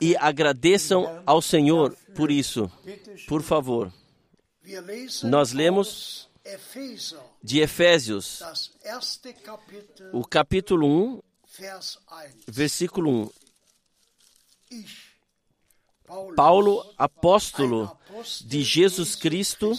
e 0.00 0.16
agradeçam 0.16 1.22
ao 1.26 1.40
Senhor 1.40 1.96
por 2.14 2.30
isso. 2.30 2.70
Por 3.28 3.42
favor. 3.42 3.92
Nós 5.24 5.52
lemos 5.52 6.28
de 7.42 7.60
Efésios, 7.60 8.42
o 10.12 10.24
capítulo 10.24 10.86
1, 10.86 11.20
Vers 11.58 11.98
1. 12.48 12.52
versículo 12.52 13.10
1. 13.10 13.30
Paulo, 16.34 16.84
apóstolo 16.96 17.96
de 18.44 18.62
Jesus 18.62 19.14
Cristo, 19.14 19.78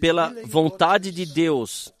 pela 0.00 0.32
vontade 0.44 1.10
de 1.10 1.26
Deus, 1.26 1.92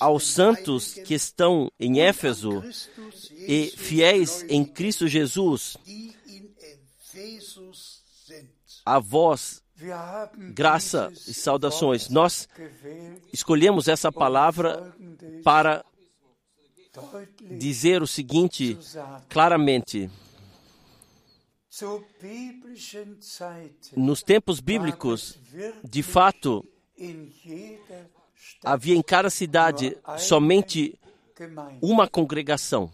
aos 0.00 0.26
santos 0.26 0.94
que 0.94 1.14
estão 1.14 1.70
em 1.78 2.00
Éfeso 2.00 2.62
e 3.32 3.72
fiéis 3.76 4.44
em 4.48 4.64
Cristo 4.64 5.06
Jesus, 5.06 5.76
a 8.84 8.98
vós 8.98 9.62
graça 10.52 11.12
e 11.28 11.34
saudações. 11.34 12.08
Nós 12.08 12.48
escolhemos 13.32 13.88
essa 13.88 14.10
palavra 14.10 14.94
para 15.44 15.84
dizer 17.58 18.02
o 18.02 18.06
seguinte 18.06 18.78
claramente. 19.28 20.10
Nos 23.96 24.22
tempos 24.22 24.60
bíblicos, 24.60 25.38
de 25.84 26.02
fato, 26.02 26.64
havia 28.64 28.94
em 28.94 29.02
cada 29.02 29.28
cidade 29.28 29.96
somente 30.18 30.98
uma 31.82 32.08
congregação. 32.08 32.90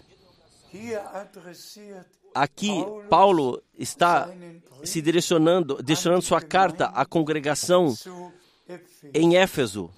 Aqui, 2.35 2.73
Paulo 3.09 3.63
está 3.79 4.29
se 4.85 5.03
direcionando, 5.03 5.83
direcionando 5.83 6.23
sua 6.23 6.41
carta 6.41 6.87
à 6.87 7.05
congregação 7.05 7.95
em 9.13 9.37
Éfeso. 9.37 9.91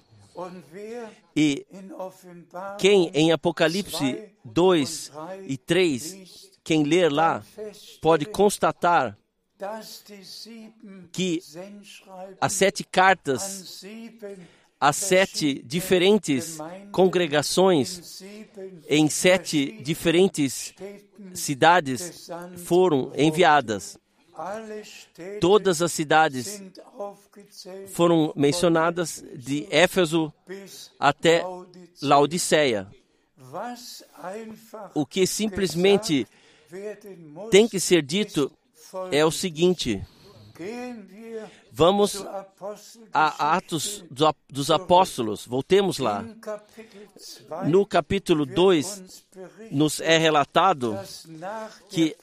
E 1.35 1.65
quem 2.77 3.09
em 3.13 3.31
Apocalipse 3.31 4.29
2 4.43 5.11
e 5.47 5.57
3, 5.57 6.51
quem 6.65 6.83
ler 6.83 7.11
lá, 7.11 7.43
pode 8.01 8.25
constatar 8.25 9.15
que 11.11 11.39
as 12.41 12.51
sete 12.51 12.83
cartas 12.83 13.85
às 14.79 14.95
sete 14.95 15.61
diferentes 15.63 16.57
congregações 16.91 18.21
em 18.89 19.07
sete 19.07 19.79
diferentes 19.83 20.73
cidades 21.33 22.27
foram 22.65 23.13
enviadas. 23.15 23.97
Todas 25.39 25.81
as 25.83 25.93
cidades 25.93 26.61
foram 27.93 28.33
mencionadas 28.35 29.23
de 29.35 29.67
Éfeso 29.69 30.33
até. 30.99 31.43
Laodiceia. 32.01 32.87
O 34.93 35.05
que 35.05 35.25
simplesmente 35.25 36.27
tem 37.51 37.67
que 37.67 37.79
ser 37.79 38.01
dito 38.01 38.51
é 39.11 39.25
o 39.25 39.31
seguinte: 39.31 40.01
vamos 41.71 42.25
a 43.13 43.55
Atos 43.57 44.03
do- 44.09 44.33
dos 44.49 44.71
Apóstolos, 44.71 45.45
voltemos 45.45 45.97
lá. 45.99 46.23
in 46.23 46.35
Kapitel 46.39 47.01
2 47.49 47.67
No 47.69 47.85
capítulo 47.85 48.45
2, 48.45 48.85
uns 48.85 49.25
berichtet, 49.35 49.75
nos 49.75 49.99
é 49.99 50.17
relatado 50.17 50.97
que 51.89 52.15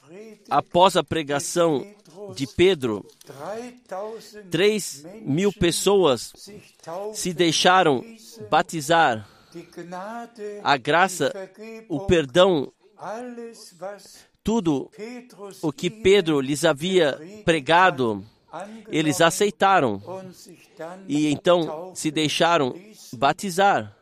após 0.49 0.97
a 0.97 1.03
pregação 1.03 1.85
de 2.35 2.47
Pedro, 2.47 3.05
3000 3.25 4.49
3 4.49 5.05
mil 5.21 5.53
pessoas 5.53 6.33
se 7.13 7.33
deixaram 7.33 8.03
batizar. 8.49 9.27
A 10.63 10.77
graça, 10.77 11.31
o 11.87 11.99
perdão, 12.07 12.71
tudo 14.43 14.91
o 15.61 15.71
que 15.71 15.89
Pedro 15.89 16.41
lhes 16.41 16.65
havia 16.65 17.19
pregado, 17.45 18.23
eles 18.87 19.21
aceitaram 19.21 20.01
e 21.07 21.31
então 21.31 21.95
se 21.95 22.11
deixaram 22.11 22.75
batizar. 23.13 23.95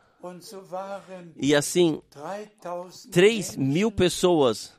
E 1.36 1.54
assim, 1.54 2.00
3000 2.10 3.10
3 3.10 3.56
mil 3.56 3.90
pessoas 3.90 4.72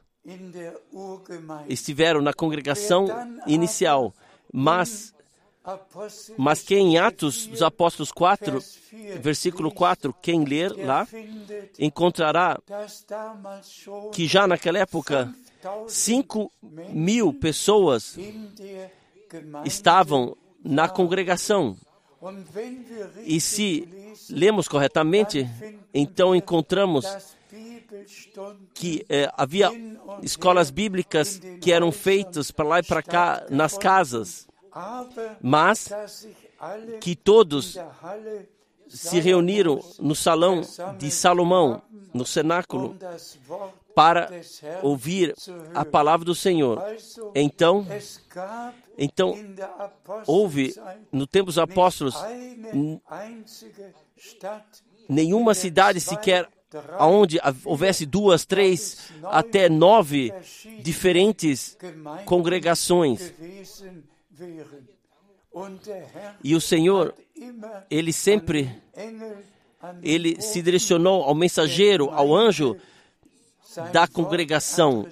estiveram 1.68 2.22
na 2.22 2.34
congregação 2.34 3.08
inicial. 3.46 4.14
Mas, 4.54 5.14
mas 6.38 6.62
quem 6.62 6.94
em 6.94 6.98
Atos 6.98 7.48
dos 7.48 7.62
Apóstolos 7.62 8.12
4, 8.12 8.60
versículo 9.20 9.72
4, 9.72 10.14
quem 10.22 10.46
ler 10.46 10.72
lá, 10.86 11.06
encontrará 11.78 12.58
que 14.14 14.28
já 14.28 14.48
naquela 14.48 14.80
época 14.80 15.26
5000 15.26 15.43
5 15.88 16.52
mil 16.62 17.34
pessoas 17.34 18.18
estavam 19.66 20.36
na 20.64 20.88
congregação. 20.88 21.78
E 23.26 23.42
se 23.42 23.88
lemos 24.30 24.68
corretamente, 24.68 25.48
então 25.94 26.36
encontramos 26.36 27.06
que 28.74 29.06
eh, 29.10 29.30
havia 29.38 29.70
escolas 30.22 30.72
bíblicas 30.72 31.40
que 31.62 31.72
eram 31.72 31.92
feitas 31.92 32.50
para 32.50 32.66
lá 32.66 32.80
e 32.80 32.84
para 32.84 33.04
cá 33.04 33.46
nas 33.50 33.78
casas, 33.78 34.48
mas 35.42 35.90
que 37.00 37.16
todos 37.16 37.78
se 38.88 39.20
reuniram 39.20 39.80
no 40.00 40.16
salão 40.16 40.62
de 40.98 41.12
Salomão, 41.12 41.82
no 42.14 42.26
cenáculo, 42.26 42.96
para 43.96 44.30
ouvir 44.82 45.36
a 45.74 45.86
palavra 45.86 46.26
do 46.26 46.36
Senhor. 46.36 46.82
Então, 47.36 47.86
então 48.98 49.36
houve 50.26 50.76
no 51.12 51.28
tempo 51.28 51.48
dos 51.48 51.58
apóstolos 51.58 52.16
nenhuma 55.08 55.54
cidade 55.54 56.00
sequer 56.00 56.50
aonde 56.98 57.40
houvesse 57.64 58.06
duas, 58.06 58.46
três, 58.46 59.12
até 59.24 59.70
nove 59.70 60.34
diferentes 60.80 61.78
congregações. 62.26 63.34
E 66.44 66.56
o 66.56 66.62
Senhor, 66.62 67.14
ele 67.90 68.12
sempre, 68.12 68.76
ele 70.02 70.42
se 70.42 70.62
direcionou 70.62 71.24
ao 71.24 71.36
mensageiro, 71.36 72.10
ao 72.10 72.36
anjo 72.36 72.76
da 73.92 74.08
congregação. 74.08 75.08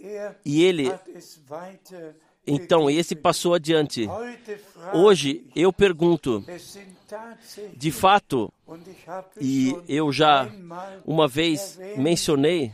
er 0.00 0.36
E 0.44 0.62
ele, 0.62 0.92
então, 2.46 2.88
esse 2.88 3.16
passou 3.16 3.54
adiante. 3.54 4.08
Hoje 4.94 5.44
eu 5.56 5.72
pergunto, 5.72 6.44
de 7.74 7.90
fato, 7.90 8.52
e 9.40 9.76
eu 9.88 10.12
já 10.12 10.48
uma 11.04 11.26
vez 11.26 11.78
mencionei 11.96 12.72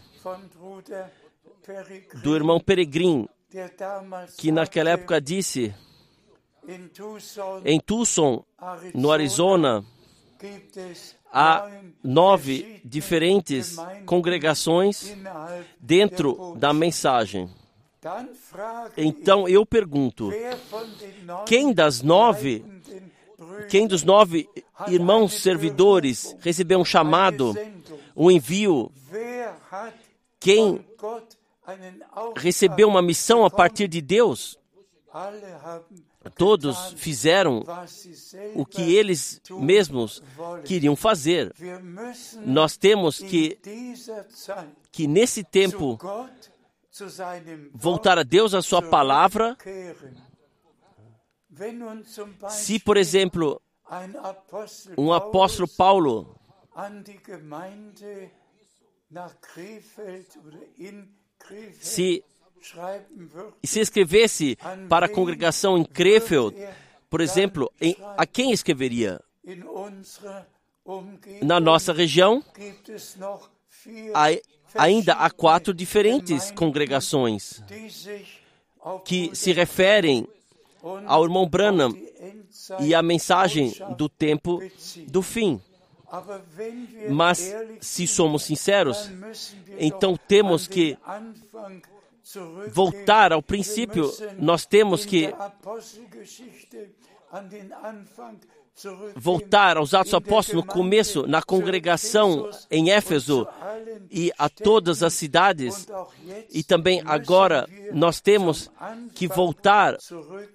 do 2.22 2.34
irmão 2.36 2.60
Peregrin, 2.60 3.26
que 4.36 4.52
naquela 4.52 4.90
época 4.90 5.20
disse 5.20 5.74
em 7.64 7.80
Tucson, 7.80 8.44
no 8.94 9.10
Arizona, 9.10 9.84
há 11.32 11.70
nove 12.02 12.80
diferentes 12.84 13.76
congregações 14.04 15.16
dentro 15.80 16.54
da 16.56 16.72
mensagem. 16.72 17.48
Então 18.96 19.48
eu 19.48 19.64
pergunto, 19.64 20.30
quem 21.46 21.72
das 21.72 22.02
nove, 22.02 22.64
quem 23.68 23.86
dos 23.86 24.02
nove 24.02 24.48
irmãos 24.88 25.34
servidores 25.34 26.36
recebeu 26.40 26.80
um 26.80 26.84
chamado, 26.84 27.54
um 28.16 28.30
envio, 28.30 28.90
quem 30.40 30.84
recebeu 32.36 32.88
uma 32.88 33.00
missão 33.00 33.44
a 33.44 33.50
partir 33.50 33.86
de 33.86 34.00
Deus? 34.00 34.58
Todos 36.36 36.92
fizeram 36.96 37.64
o 38.54 38.64
que 38.64 38.94
eles 38.94 39.40
mesmos 39.50 40.22
queriam 40.64 40.94
fazer. 40.96 41.52
Nós 42.44 42.76
temos 42.76 43.18
que, 43.18 43.58
que 44.90 45.06
nesse 45.06 45.42
tempo 45.42 45.98
voltar 47.72 48.18
a 48.18 48.22
Deus, 48.22 48.54
a 48.54 48.62
sua 48.62 48.82
palavra. 48.82 49.56
Se, 52.50 52.78
por 52.78 52.96
exemplo, 52.96 53.60
um 54.96 55.12
apóstolo 55.12 55.68
Paulo 55.68 56.38
se, 61.80 62.24
se 63.62 63.80
escrevesse 63.80 64.56
para 64.88 65.06
a 65.06 65.08
congregação 65.08 65.76
em 65.76 65.84
Krefeld, 65.84 66.56
por 67.10 67.20
exemplo, 67.20 67.70
em, 67.80 67.96
a 68.16 68.26
quem 68.26 68.52
escreveria? 68.52 69.20
Na 71.42 71.60
nossa 71.60 71.92
região, 71.92 72.44
ainda 74.74 75.14
há 75.14 75.30
quatro 75.30 75.74
diferentes 75.74 76.50
congregações 76.50 77.62
que 79.04 79.34
se 79.34 79.52
referem 79.52 80.26
ao 81.06 81.24
irmão 81.24 81.48
Branham 81.48 81.96
e 82.80 82.94
à 82.94 83.02
mensagem 83.02 83.72
do 83.96 84.08
tempo 84.08 84.60
do 85.08 85.22
fim. 85.22 85.60
Mas, 87.08 87.54
se 87.80 88.06
somos 88.06 88.42
sinceros, 88.42 89.10
então 89.78 90.16
temos 90.16 90.66
que. 90.66 90.98
Voltar 92.70 93.32
ao 93.32 93.42
princípio, 93.42 94.10
nós 94.38 94.66
temos 94.66 95.04
que 95.04 95.32
voltar 99.14 99.76
aos 99.76 99.94
Atos 99.94 100.14
Apóstolos 100.14 100.64
no 100.64 100.70
começo, 100.70 101.26
na 101.26 101.42
congregação 101.42 102.50
em 102.70 102.90
Éfeso 102.90 103.46
e 104.10 104.32
a 104.38 104.48
todas 104.48 105.02
as 105.02 105.12
cidades. 105.14 105.86
E 106.50 106.62
também 106.62 107.02
agora 107.04 107.68
nós 107.92 108.20
temos 108.20 108.70
que 109.14 109.28
voltar 109.28 109.96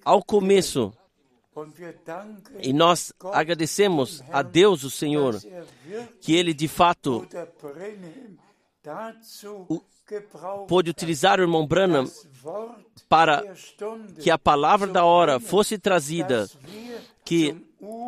ao 0.04 0.22
começo. 0.22 0.92
E 2.60 2.72
nós 2.72 3.12
agradecemos 3.32 4.22
a 4.30 4.42
Deus, 4.42 4.84
o 4.84 4.90
Senhor, 4.90 5.40
que 6.20 6.34
Ele 6.34 6.54
de 6.54 6.68
fato 6.68 7.26
O- 9.68 9.82
pôde 10.66 10.88
utilizar 10.90 11.38
o 11.38 11.42
irmão 11.42 11.66
Branham 11.66 12.10
para 13.08 13.42
que 14.22 14.30
a 14.30 14.38
palavra 14.38 14.86
da 14.86 15.04
hora 15.04 15.38
fosse 15.38 15.78
trazida, 15.78 16.48
que 17.24 17.54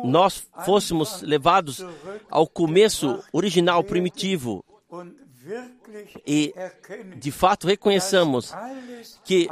nós 0.03 0.47
fôssemos 0.65 1.21
levados 1.21 1.85
ao 2.29 2.47
começo 2.47 3.23
original, 3.31 3.83
primitivo, 3.83 4.65
e 6.25 6.53
de 7.17 7.31
fato 7.31 7.67
reconheçamos 7.67 8.51
que 9.23 9.47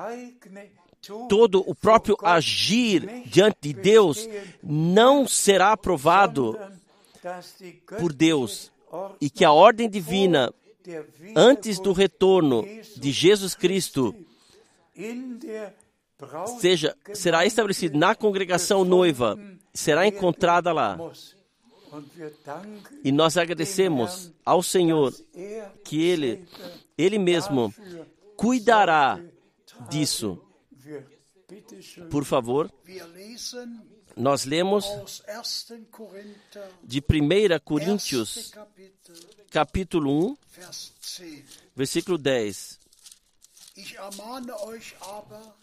todo 1.30 1.64
o 1.68 1.76
próprio 1.76 2.18
agir 2.24 3.24
diante 3.26 3.58
de 3.62 3.74
Deus 3.74 4.28
não 4.64 5.28
será 5.28 5.72
aprovado 5.72 6.58
por 8.00 8.12
Deus 8.12 8.72
e 9.22 9.30
que 9.30 9.46
a 9.46 9.52
ordem 9.52 9.88
divina 9.90 10.52
antes 11.36 11.80
do 11.80 11.92
retorno 11.92 12.66
de 12.98 13.12
Jesus 13.12 13.56
Cristo 13.56 14.16
seja 16.60 16.96
será 17.14 17.46
estabelecido 17.46 17.98
na 17.98 18.16
congregação 18.16 18.84
noiva, 18.84 19.38
será 19.74 20.08
encontrada 20.08 20.72
lá. 20.72 20.98
E 23.04 23.12
nós 23.12 23.38
agradecemos 23.38 24.32
ao 24.46 24.62
Senhor 24.62 25.14
que 25.84 26.02
Ele, 26.04 26.46
Ele 26.98 27.18
mesmo, 27.18 27.74
cuidará 28.36 29.20
disso. 29.90 30.40
Por 32.12 32.24
favor, 32.26 32.72
nós 34.20 34.44
lemos 34.44 34.86
aus 34.86 35.24
1. 35.72 35.86
Korinther, 35.86 36.70
de 36.84 37.00
1 37.00 37.32
erste 37.32 37.60
Coríntios, 37.62 38.54
capítulo 39.50 40.32
1, 40.32 40.38
Vers 40.58 40.94
10. 41.18 41.44
versículo 41.74 42.18
10. 42.18 42.80
Ich 43.78 43.96
ermahne 43.96 44.54
euch 44.64 44.94
aber, 45.00 45.56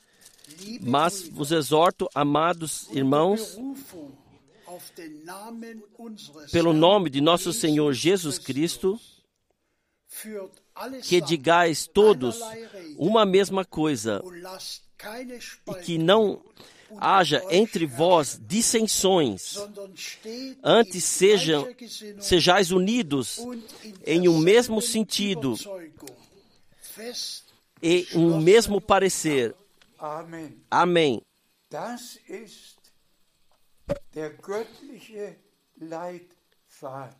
liebe 0.58 0.88
Mas 0.88 1.28
vos 1.28 1.52
exorto, 1.52 2.08
amados 2.14 2.88
irmãos, 2.90 3.58
pelo 6.50 6.72
nome 6.72 7.10
de 7.10 7.20
nosso 7.20 7.52
Senhor 7.52 7.92
Jesus 7.92 8.38
Cristo, 8.38 8.98
que 11.02 11.20
digais 11.20 11.86
todos 11.86 12.40
uma 12.96 13.26
mesma 13.26 13.66
coisa 13.66 14.22
e 15.68 15.74
que 15.82 15.98
não 15.98 16.42
haja 16.98 17.42
entre 17.50 17.86
vós 17.86 18.40
dissensões, 18.40 19.56
antes 20.62 21.04
sejam, 21.04 21.68
sejais 22.20 22.70
unidos 22.70 23.38
em 24.04 24.28
um 24.28 24.38
mesmo 24.38 24.80
sentido 24.80 25.54
e 27.82 28.06
um 28.14 28.40
mesmo 28.40 28.80
parecer. 28.80 29.54
Amém. 30.70 31.22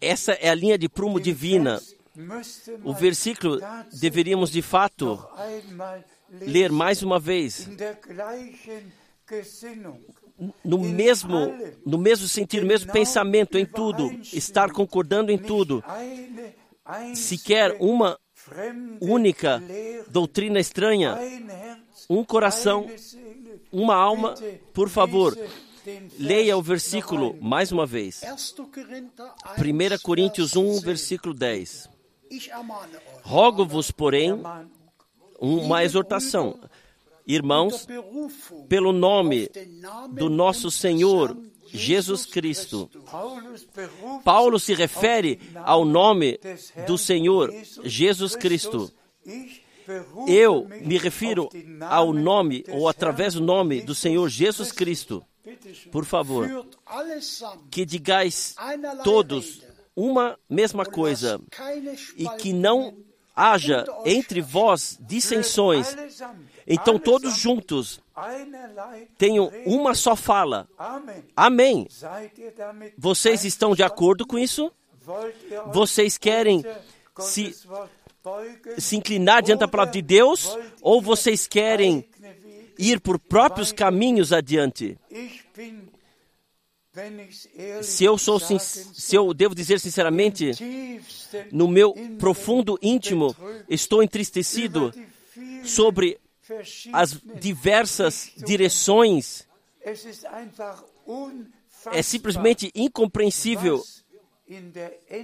Essa 0.01 0.33
é 0.33 0.49
a 0.49 0.55
linha 0.55 0.79
de 0.79 0.89
prumo 0.89 1.21
divina. 1.21 1.81
O 2.83 2.95
versículo 2.95 3.61
deveríamos 3.93 4.51
de 4.51 4.63
fato 4.63 5.27
ler 6.31 6.73
mais 6.73 7.03
uma 7.03 7.21
vez, 7.21 7.69
no 10.65 10.79
mesmo, 10.79 11.53
no 11.85 11.99
mesmo 11.99 12.29
sentido, 12.29 12.63
no 12.63 12.69
mesmo 12.69 12.93
pensamento 12.93 13.59
em 13.59 13.65
tudo, 13.65 14.11
estar 14.33 14.71
concordando 14.71 15.33
em 15.33 15.39
tudo. 15.39 15.83
Sequer 17.15 17.77
uma 17.81 18.19
única 19.01 19.63
doutrina 20.09 20.61
estranha, 20.61 21.19
um 22.09 22.23
coração, 22.25 22.87
uma 23.73 23.95
alma. 23.95 24.35
Por 24.73 24.89
favor, 24.89 25.37
leia 26.19 26.57
o 26.57 26.63
versículo 26.63 27.37
mais 27.41 27.73
uma 27.73 27.87
vez. 27.87 28.23
1. 28.23 28.67
Korinther 28.67 29.99
1 29.99 30.03
Coríntios 30.03 30.57
1, 30.57 30.63
Vers 30.63 30.73
10. 30.75 30.85
versículo 30.85 31.35
10. 31.35 31.91
Ich 32.29 32.51
ermahne 32.51 32.95
euch, 32.95 33.03
Rogo-vos, 33.23 33.91
porém, 33.91 34.43
uma 35.41 35.85
exortação. 35.85 36.59
Irmãos, 37.27 37.87
pelo 38.69 38.93
nome 38.93 39.51
do 40.13 40.29
nosso 40.31 40.71
Senhor 40.71 41.37
Jesus 41.67 42.25
Cristo. 42.25 42.89
Paulo 44.25 44.59
se 44.61 44.75
refere 44.75 45.41
ao 45.57 45.85
nome 45.85 46.39
do 46.87 46.97
Senhor 46.97 47.53
Jesus 47.83 48.37
Cristo. 48.37 48.93
Eu 50.27 50.69
me 50.83 50.99
refiro 50.99 51.49
ao 51.81 52.13
nome 52.13 52.65
ou 52.69 52.89
através 52.89 53.35
do 53.35 53.41
nome 53.41 53.83
do 53.83 53.95
Senhor 53.95 54.29
Jesus 54.29 54.73
Cristo. 54.73 55.25
Por 55.93 56.05
favor, 56.05 56.67
que 57.71 57.85
digais 57.85 58.55
todos 59.05 59.63
uma 59.95 60.39
mesma 60.51 60.85
coisa 60.85 61.41
e 62.17 62.29
que 62.41 62.53
não 62.53 62.97
haja 63.35 63.85
entre 64.05 64.41
vós 64.41 64.99
dissensões. 65.01 65.95
Então 66.67 66.99
todos 66.99 67.37
juntos 67.37 68.01
tenham 69.17 69.53
uma 69.65 69.95
só 69.95 70.17
fala. 70.17 70.69
Amém. 71.37 71.87
Vocês 72.99 73.45
estão 73.45 73.75
de 73.75 73.83
acordo 73.83 74.27
com 74.27 74.39
isso? 74.39 74.73
Vocês 75.73 76.19
querem 76.19 76.65
se, 77.21 77.55
se 78.79 78.97
inclinar 78.97 79.43
diante 79.43 79.61
da 79.61 79.69
palavra 79.69 79.93
de 79.93 80.03
Deus? 80.03 80.59
Ou 80.83 81.01
vocês 81.01 81.47
querem 81.47 82.05
ir 82.79 83.01
por 83.01 83.19
próprios 83.19 83.71
caminhos 83.71 84.33
adiante? 84.33 84.99
Se 87.83 88.05
eu 88.05 88.17
sou 88.17 88.41
se 88.41 89.15
eu 89.15 89.35
devo 89.35 89.55
dizer 89.55 89.79
sinceramente, 89.79 90.51
no 91.53 91.69
meu 91.69 91.95
profundo 92.19 92.79
íntimo 92.81 93.37
estou 93.69 94.03
entristecido 94.03 94.93
sobre 95.63 96.19
as 96.93 97.21
diversas 97.41 98.33
direções. 98.37 99.47
É 101.93 102.03
simplesmente 102.03 102.71
incompreensível 102.75 103.83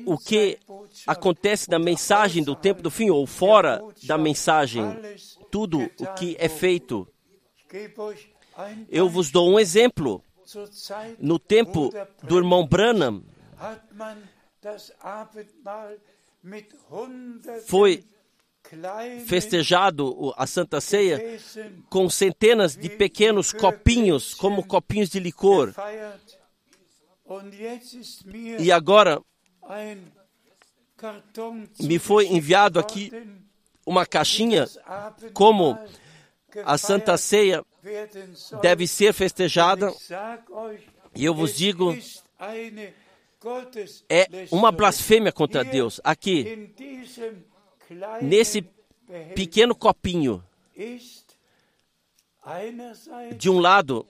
o 0.04 0.18
que 0.18 0.58
acontece 1.06 1.70
na 1.70 1.78
mensagem 1.78 2.42
do 2.42 2.56
tempo 2.56 2.82
do 2.82 2.90
fim 2.90 3.10
ou 3.10 3.26
fora 3.26 3.82
da 4.04 4.18
mensagem. 4.18 4.84
Tudo 5.50 5.90
o 5.98 6.14
que 6.14 6.36
é 6.38 6.48
feito. 6.48 7.06
Eu 8.88 9.08
vos 9.08 9.30
dou 9.30 9.48
um 9.48 9.58
exemplo. 9.58 10.22
No 11.18 11.38
tempo 11.38 11.90
do 12.22 12.36
irmão 12.36 12.66
Branham, 12.66 13.24
foi 17.66 18.04
festejado 19.26 20.32
a 20.36 20.46
Santa 20.46 20.80
Ceia 20.80 21.38
com 21.90 22.08
centenas 22.08 22.76
de 22.76 22.88
pequenos 22.88 23.52
copinhos, 23.52 24.34
como 24.34 24.66
copinhos 24.66 25.10
de 25.10 25.20
licor. 25.20 25.74
E 28.58 28.72
agora 28.72 29.20
me 31.80 31.98
foi 31.98 32.26
enviado 32.26 32.78
aqui 32.78 33.10
uma 33.86 34.06
caixinha 34.06 34.66
como 35.32 35.78
a 36.64 36.78
Santa 36.78 37.16
Ceia 37.16 37.64
deve 38.60 38.86
ser 38.86 39.12
festejada. 39.12 39.92
E 41.14 41.24
eu 41.24 41.34
vos 41.34 41.54
digo, 41.54 41.96
é 44.08 44.26
uma 44.50 44.70
blasfêmia 44.70 45.32
contra 45.32 45.64
Deus. 45.64 46.00
Aqui, 46.04 46.72
nesse 48.20 48.62
pequeno 49.34 49.74
copinho, 49.74 50.44
de 53.36 53.50
um 53.50 53.58
lado 53.58 54.06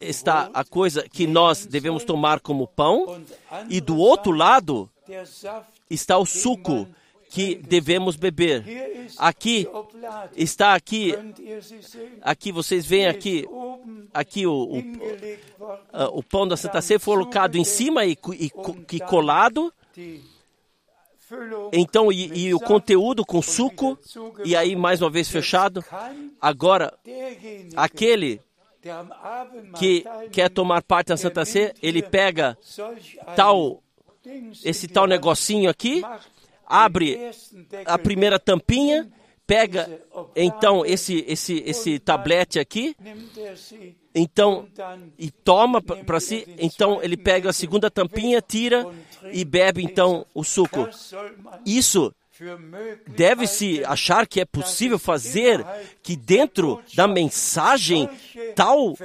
está 0.00 0.50
a 0.54 0.64
coisa 0.64 1.08
que 1.08 1.26
nós 1.26 1.66
devemos 1.66 2.04
tomar 2.04 2.40
como 2.40 2.66
pão, 2.66 3.22
e 3.68 3.80
do 3.80 3.96
outro 3.96 4.32
lado 4.32 4.90
está 5.88 6.18
o 6.18 6.26
suco 6.26 6.88
que 7.30 7.54
devemos 7.54 8.16
beber. 8.16 8.64
Aqui 9.16 9.66
está 10.36 10.74
aqui, 10.74 11.14
aqui 12.20 12.52
vocês 12.52 12.84
veem 12.84 13.06
aqui, 13.06 13.46
aqui 14.12 14.46
o, 14.46 14.52
o, 14.52 14.82
ah, 15.92 16.08
o 16.08 16.22
pão 16.22 16.46
da 16.46 16.56
Santa 16.56 16.82
Ceia 16.82 16.98
foi 16.98 17.14
colocado 17.14 17.56
em 17.56 17.64
cima 17.64 18.04
e, 18.04 18.18
e, 18.34 18.50
e 18.92 19.00
colado. 19.00 19.72
Então, 21.72 22.10
e, 22.10 22.46
e 22.46 22.54
o 22.54 22.58
conteúdo 22.58 23.24
com 23.24 23.40
suco, 23.40 23.96
e 24.44 24.56
aí 24.56 24.74
mais 24.74 25.00
uma 25.00 25.10
vez 25.10 25.28
fechado. 25.28 25.84
Agora, 26.40 26.92
aquele 27.76 28.40
que 29.78 30.04
quer 30.32 30.50
tomar 30.50 30.82
parte 30.82 31.08
da 31.08 31.16
Santa 31.16 31.44
Ceia, 31.44 31.72
ele 31.80 32.02
pega 32.02 32.58
tal, 33.36 33.80
esse 34.64 34.88
tal 34.88 35.06
negocinho 35.06 35.70
aqui, 35.70 36.02
abre 36.70 37.18
a 37.84 37.98
primeira 37.98 38.38
tampinha, 38.38 39.10
pega 39.46 40.00
então 40.36 40.86
esse 40.86 41.24
esse 41.26 41.62
esse 41.66 41.98
tablete 41.98 42.60
aqui, 42.60 42.94
então 44.14 44.68
e 45.18 45.30
toma 45.30 45.82
para 45.82 46.20
si, 46.20 46.46
então 46.56 47.02
ele 47.02 47.16
pega 47.16 47.50
a 47.50 47.52
segunda 47.52 47.90
tampinha, 47.90 48.40
tira 48.40 48.86
e 49.32 49.44
bebe 49.44 49.82
então 49.82 50.24
o 50.32 50.44
suco. 50.44 50.88
Isso 51.66 52.14
deve-se 53.08 53.84
achar 53.84 54.26
que 54.26 54.40
é 54.40 54.44
possível 54.44 54.98
fazer 54.98 55.66
que 56.02 56.16
dentro 56.16 56.80
da 56.94 57.08
mensagem 57.08 58.08
tal 58.54 58.96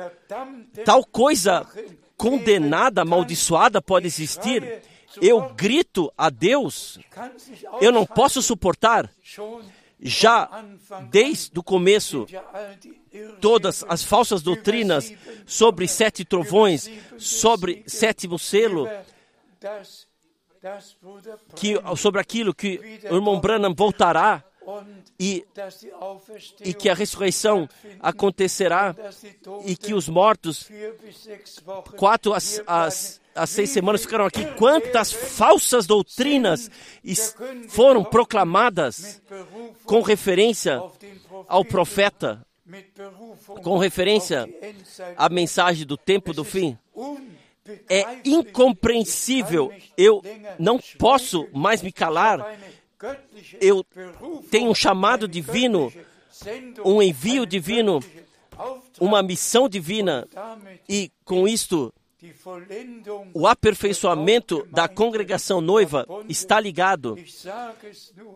tal 0.85 1.03
coisa 1.03 1.67
condenada, 2.15 3.01
amaldiçoada 3.01 3.81
pode 3.81 4.07
existir. 4.07 4.81
Eu 5.21 5.53
grito 5.53 6.11
a 6.17 6.29
Deus, 6.29 6.99
eu 7.81 7.91
não 7.91 8.05
posso 8.05 8.41
suportar. 8.41 9.09
Já 9.99 10.49
desde 11.09 11.57
o 11.57 11.63
começo, 11.63 12.27
todas 13.39 13.83
as 13.87 14.03
falsas 14.03 14.41
doutrinas 14.41 15.11
sobre 15.45 15.87
sete 15.87 16.25
trovões, 16.25 16.89
sobre 17.17 17.83
sétimo 17.87 18.37
selo, 18.37 18.87
que, 21.55 21.75
sobre 21.95 22.19
aquilo 22.19 22.53
que 22.53 22.99
o 23.09 23.15
irmão 23.15 23.39
Branham 23.39 23.73
voltará 23.73 24.43
e, 25.19 25.45
e 26.63 26.73
que 26.73 26.89
a 26.89 26.93
ressurreição 26.93 27.69
acontecerá 27.99 28.95
e 29.65 29.75
que 29.75 29.93
os 29.93 30.09
mortos, 30.09 30.69
quatro 31.97 32.33
às, 32.33 33.21
às 33.35 33.49
seis 33.49 33.69
semanas, 33.69 34.01
ficaram 34.01 34.25
aqui. 34.25 34.45
Quantas 34.53 35.11
falsas 35.11 35.85
doutrinas 35.85 36.71
foram 37.69 38.03
proclamadas 38.03 39.21
com 39.83 40.01
referência 40.01 40.81
ao 41.47 41.63
profeta, 41.65 42.45
com 43.61 43.77
referência 43.77 44.47
à 45.17 45.29
mensagem 45.29 45.85
do 45.85 45.97
tempo 45.97 46.33
do 46.33 46.43
fim? 46.43 46.77
É 47.89 48.05
incompreensível. 48.23 49.71
Eu 49.97 50.21
não 50.57 50.79
posso 50.97 51.47
mais 51.51 51.81
me 51.81 51.91
calar. 51.91 52.57
Eu 53.59 53.85
tenho 54.49 54.69
um 54.69 54.75
chamado 54.75 55.27
divino 55.27 55.91
um 56.83 57.01
envio 57.01 57.45
divino, 57.45 57.99
uma 58.99 59.23
missão 59.23 59.69
divina 59.69 60.27
e 60.87 61.11
com 61.23 61.47
isto 61.47 61.93
o 63.33 63.47
aperfeiçoamento 63.47 64.67
da 64.71 64.87
congregação 64.87 65.61
noiva 65.61 66.05
está 66.29 66.59
ligado. 66.59 67.17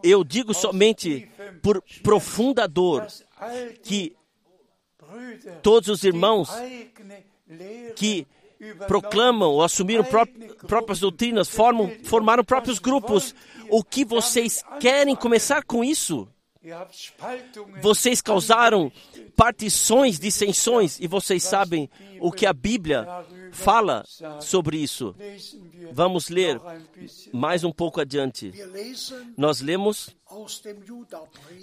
Eu 0.04 0.24
digo 0.24 0.54
somente 0.54 1.30
por 1.62 1.84
profunda 2.04 2.68
dor 2.68 3.08
que 3.84 4.16
todos 5.62 5.90
os 5.90 6.04
irmãos 6.04 6.50
que 7.96 8.28
proclamam 8.88 9.52
ou 9.52 9.64
assumiram 9.64 10.04
pró 10.04 10.26
próprias 10.68 11.00
doutrinas, 11.00 11.48
formam, 11.48 11.92
formaram 12.04 12.44
próprios 12.44 12.80
grupos. 12.80 13.34
O 13.70 13.84
que 13.84 14.04
vocês 14.04 14.64
querem 14.80 15.16
começar 15.16 15.64
com 15.64 15.84
isso? 15.84 16.28
Vocês 17.82 18.22
causaram 18.22 18.92
partições, 19.36 20.20
dissensões, 20.20 21.00
e 21.00 21.08
vocês 21.08 21.42
sabem 21.44 21.90
o 22.20 22.32
que 22.32 22.46
a 22.46 22.52
Bíblia 22.52 23.08
fala 23.52 24.04
sobre 24.42 24.78
isso. 24.78 25.16
Vamos 25.92 26.30
ler 26.30 26.60
mais 27.34 27.64
um 27.64 27.72
pouco 27.72 28.02
adiante. 28.02 28.52
Nós 29.38 29.62
lemos 29.62 30.16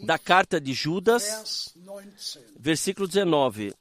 da 0.05 0.18
carta 0.18 0.61
de 0.61 0.72
Judas, 0.72 1.74
versículo 2.59 3.07
19. 3.07 3.74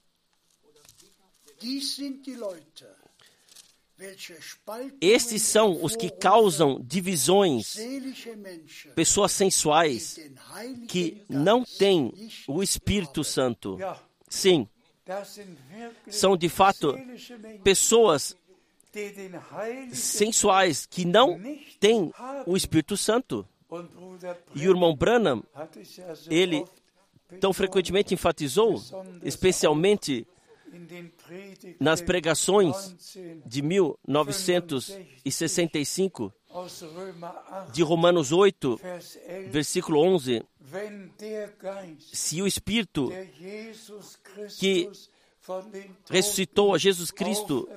Estes 5.00 5.42
são 5.42 5.84
os 5.84 5.96
que 5.96 6.10
causam 6.10 6.82
divisões, 6.84 7.78
pessoas 8.94 9.32
sensuais 9.32 10.20
que 10.88 11.24
não 11.30 11.64
têm 11.64 12.12
o 12.48 12.62
Espírito 12.62 13.24
Santo. 13.24 13.78
Sim, 14.28 14.68
são 16.10 16.36
de 16.36 16.50
fato 16.50 16.98
pessoas 17.64 18.36
sensuais 19.92 20.86
que 20.86 21.06
não 21.06 21.40
têm 21.80 22.12
o 22.46 22.56
Espírito 22.56 22.96
Santo. 22.98 23.48
E 24.54 24.68
o 24.68 24.72
irmão 24.72 24.96
Branham, 24.96 25.44
ele 26.30 26.64
tão 27.40 27.52
frequentemente 27.52 28.14
enfatizou, 28.14 28.80
especialmente 29.24 30.28
nas 31.80 32.02
pregações 32.02 33.18
de 33.46 33.62
1965, 33.62 36.34
de 37.74 37.84
Romanos 37.84 38.32
8, 38.32 38.80
versículo 39.50 40.00
11, 40.00 40.44
se 42.00 42.42
o 42.42 42.48
Espírito 42.48 43.12
que 44.58 44.90
ressuscitou 46.10 46.74
a 46.74 46.78
Jesus 46.78 47.12
Cristo 47.12 47.70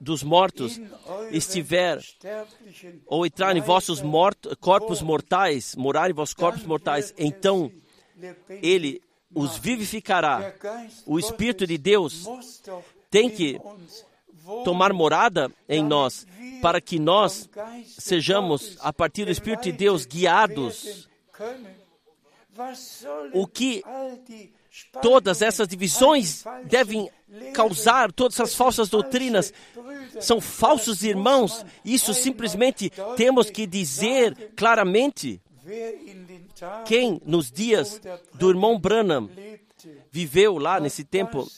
dos 0.00 0.22
mortos 0.22 0.80
estiver 1.30 2.00
ou 3.06 3.26
entrar 3.26 3.56
em 3.56 3.60
vossos 3.60 4.00
mort 4.00 4.38
corpos 4.60 5.02
mortais, 5.02 5.74
morar 5.76 6.10
em 6.10 6.14
vossos 6.14 6.34
corpos 6.34 6.64
mortais, 6.64 7.12
então 7.18 7.70
ele 8.62 9.02
os 9.34 9.58
vivificará. 9.58 10.54
O 11.04 11.18
Espírito 11.18 11.66
de 11.66 11.76
Deus 11.76 12.26
tem 13.10 13.28
que 13.28 13.60
tomar 14.64 14.92
morada 14.92 15.50
em 15.68 15.82
nós, 15.82 16.26
para 16.60 16.80
que 16.80 16.98
nós 16.98 17.48
sejamos, 17.86 18.76
a 18.80 18.92
partir 18.92 19.24
do 19.24 19.30
Espírito 19.30 19.64
de 19.64 19.72
Deus, 19.72 20.06
guiados. 20.06 21.08
O 23.32 23.46
que 23.46 23.82
todas 25.02 25.42
essas 25.42 25.68
divisões 25.68 26.44
devem 26.64 27.10
causar, 27.52 28.12
todas 28.12 28.38
essas 28.38 28.54
falsas 28.54 28.88
doutrinas, 28.88 29.52
são 30.20 30.40
falsos 30.40 31.02
irmãos. 31.02 31.64
Isso 31.84 32.14
simplesmente 32.14 32.90
temos 33.16 33.50
que 33.50 33.66
dizer 33.66 34.52
claramente. 34.56 35.40
Quem 36.84 37.20
nos 37.24 37.50
dias 37.50 38.00
do 38.34 38.50
irmão 38.50 38.78
Branham 38.78 39.30
viveu 40.10 40.58
lá 40.58 40.78
nesse 40.78 41.04
tempo, 41.04 41.48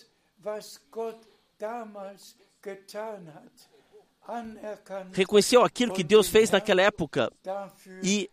reconheceu 5.12 5.62
aquilo 5.62 5.92
que 5.92 6.02
Deus 6.02 6.28
fez 6.28 6.50
naquela 6.50 6.82
época 6.82 7.32
e 8.02 8.28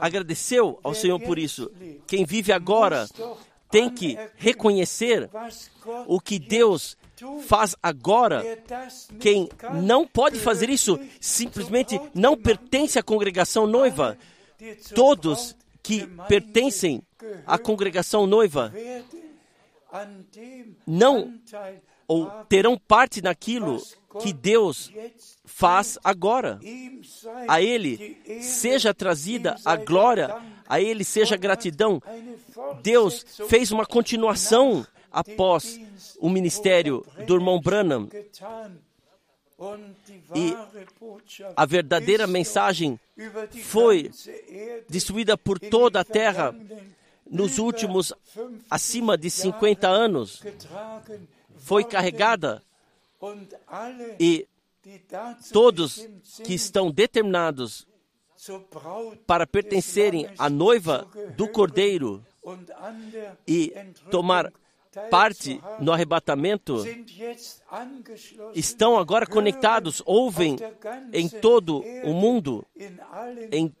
agradeceu 0.00 0.78
ao 0.82 0.94
Senhor 0.94 1.20
por 1.20 1.38
isso. 1.38 1.70
Quem 2.06 2.24
vive 2.24 2.52
agora 2.52 3.08
tem 3.70 3.90
que 3.90 4.18
reconhecer 4.36 5.28
o 6.06 6.20
que 6.20 6.38
Deus 6.38 6.96
faz 7.46 7.76
agora. 7.82 8.42
Quem 9.20 9.48
não 9.82 10.06
pode 10.06 10.38
fazer 10.38 10.68
isso 10.68 10.98
simplesmente 11.20 12.00
não 12.14 12.36
pertence 12.36 12.98
à 12.98 13.02
congregação 13.02 13.66
noiva. 13.66 14.18
Todos 14.94 15.56
que 15.82 16.06
pertencem 16.28 17.02
à 17.46 17.58
congregação 17.58 18.26
noiva 18.26 18.72
não 20.86 21.38
ou 22.08 22.30
terão 22.48 22.78
parte 22.78 23.20
naquilo 23.20 23.82
que 24.20 24.32
Deus 24.32 24.90
faz 25.44 25.98
agora. 26.02 26.60
A 27.48 27.60
Ele 27.60 28.20
seja 28.40 28.94
trazida 28.94 29.56
a 29.64 29.76
glória, 29.76 30.34
a 30.68 30.80
Ele 30.80 31.04
seja 31.04 31.34
a 31.34 31.38
gratidão. 31.38 32.02
Deus 32.82 33.24
fez 33.48 33.70
uma 33.70 33.86
continuação 33.86 34.86
após 35.10 35.80
o 36.18 36.28
ministério 36.28 37.04
do 37.26 37.34
irmão 37.34 37.60
Branham. 37.60 38.08
E 40.34 40.54
a 41.56 41.64
verdadeira 41.64 42.26
mensagem 42.26 43.00
foi 43.64 44.10
distribuída 44.88 45.38
por 45.38 45.58
toda 45.58 46.00
a 46.00 46.04
terra 46.04 46.54
nos 47.28 47.58
últimos 47.58 48.12
acima 48.70 49.16
de 49.16 49.30
50 49.30 49.88
anos. 49.88 50.42
Foi 51.58 51.84
carregada 51.84 52.62
e 54.20 54.46
todos 55.52 56.06
que 56.44 56.54
estão 56.54 56.90
determinados 56.90 57.86
para 59.26 59.46
pertencerem 59.46 60.28
à 60.38 60.48
noiva 60.48 61.08
do 61.36 61.48
Cordeiro 61.48 62.24
e 63.46 63.72
tomar 64.10 64.52
parte 65.10 65.60
no 65.80 65.92
arrebatamento 65.92 66.84
estão 68.54 68.98
agora 68.98 69.26
conectados, 69.26 70.02
ouvem 70.04 70.56
em 71.12 71.28
todo 71.28 71.82
o 72.04 72.12
mundo, 72.12 72.66
em 73.52 73.74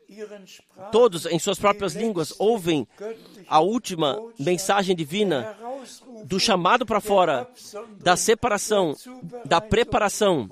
todos 0.92 1.26
em 1.26 1.38
suas 1.38 1.58
próprias 1.58 1.94
línguas, 1.94 2.34
ouvem 2.38 2.86
a 3.48 3.60
última 3.60 4.18
mensagem 4.38 4.94
divina 4.94 5.56
do 6.24 6.38
chamado 6.40 6.84
para 6.84 7.00
fora, 7.00 7.48
da 7.98 8.16
separação, 8.16 8.96
da 9.44 9.60
preparação. 9.60 10.48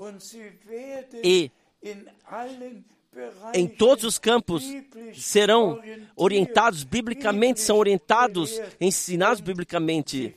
E 1.23 1.51
em 3.53 3.67
todos 3.67 4.05
os 4.05 4.19
campos 4.19 4.65
serão 5.15 5.81
orientados 6.17 6.85
biblicamente, 6.85 7.61
são 7.61 7.77
orientados, 7.77 8.61
ensinados 8.81 9.41
biblicamente 9.41 10.35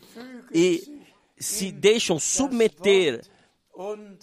e 0.54 1.02
se 1.38 1.72
deixam 1.72 2.20
submeter, 2.20 3.24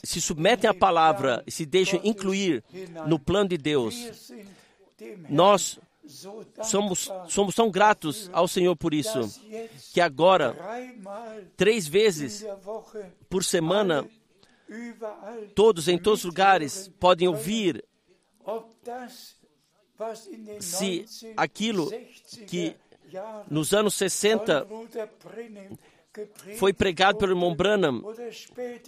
se 0.03 0.21
submetem 0.21 0.69
à 0.69 0.75
palavra 0.75 1.43
e 1.47 1.51
se 1.51 1.65
deixam 1.65 2.01
incluir 2.05 2.63
no 3.07 3.19
plano 3.19 3.51
de 3.51 3.59
Deus. 3.59 3.95
Nós 5.29 5.79
somos, 6.63 7.11
somos 7.29 7.55
tão 7.55 7.71
gratos 7.71 8.29
ao 8.33 8.47
Senhor 8.47 8.77
por 8.77 8.93
isso, 8.93 9.41
que 9.93 10.01
agora, 10.01 10.57
três 11.57 11.87
vezes 11.87 12.45
por 13.29 13.45
semana, 13.45 14.07
todos 15.55 15.89
em 15.89 15.99
todos 15.99 16.21
os 16.21 16.27
lugares 16.27 16.91
podem 16.99 17.29
ouvir 17.29 17.85
se 20.61 21.07
aquilo 21.37 21.91
que 22.47 22.77
nos 23.49 23.73
anos 23.73 23.95
60 23.95 24.67
foi 26.59 26.73
pregado 26.73 27.19
pelo 27.19 27.33
irmão 27.33 27.55
Branham, 27.55 28.03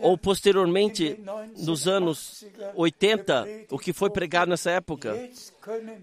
ou 0.01 0.17
posteriormente 0.17 1.19
nos 1.59 1.89
anos 1.89 2.45
80, 2.75 3.67
o 3.71 3.79
que 3.79 3.93
foi 3.93 4.11
pregado 4.11 4.51
nessa 4.51 4.71
época. 4.71 5.29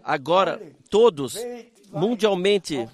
Agora, 0.04 0.62
todos, 0.90 1.38
mundialmente, 1.92 2.88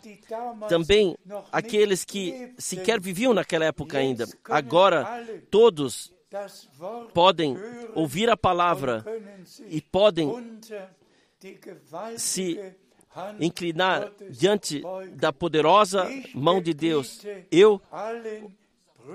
também 0.68 1.18
aqueles 1.52 2.06
que 2.06 2.54
sequer 2.58 3.00
viviam 3.00 3.34
naquela 3.34 3.66
época 3.66 3.98
ainda, 3.98 4.28
agora, 4.46 5.26
todos 5.50 6.12
podem 7.14 7.58
ouvir 7.96 8.30
a 8.30 8.38
palavra 8.38 9.04
e 9.68 9.82
podem 9.82 10.60
se 12.18 12.60
inclinar 13.40 14.12
diante 14.30 14.84
da 15.14 15.34
poderosa 15.34 16.08
mão 16.34 16.62
de 16.62 16.74
Deus. 16.74 17.26
Eu 17.52 17.82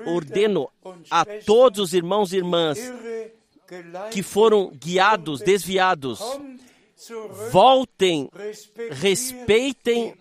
ordeno 0.07 0.69
a 1.11 1.25
todos 1.25 1.79
os 1.81 1.95
irmãos 1.95 2.33
e 2.33 2.37
irmãs 2.37 2.79
que 4.11 4.23
foram 4.23 4.71
guiados, 4.71 5.41
desviados, 5.41 6.21
voltem, 7.51 8.29
respeitem 8.91 10.15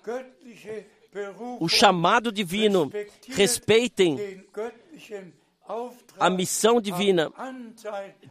o 1.59 1.67
chamado 1.67 2.31
divino, 2.31 2.91
respeitem 3.29 4.43
a 6.19 6.29
missão 6.29 6.79
divina, 6.81 7.31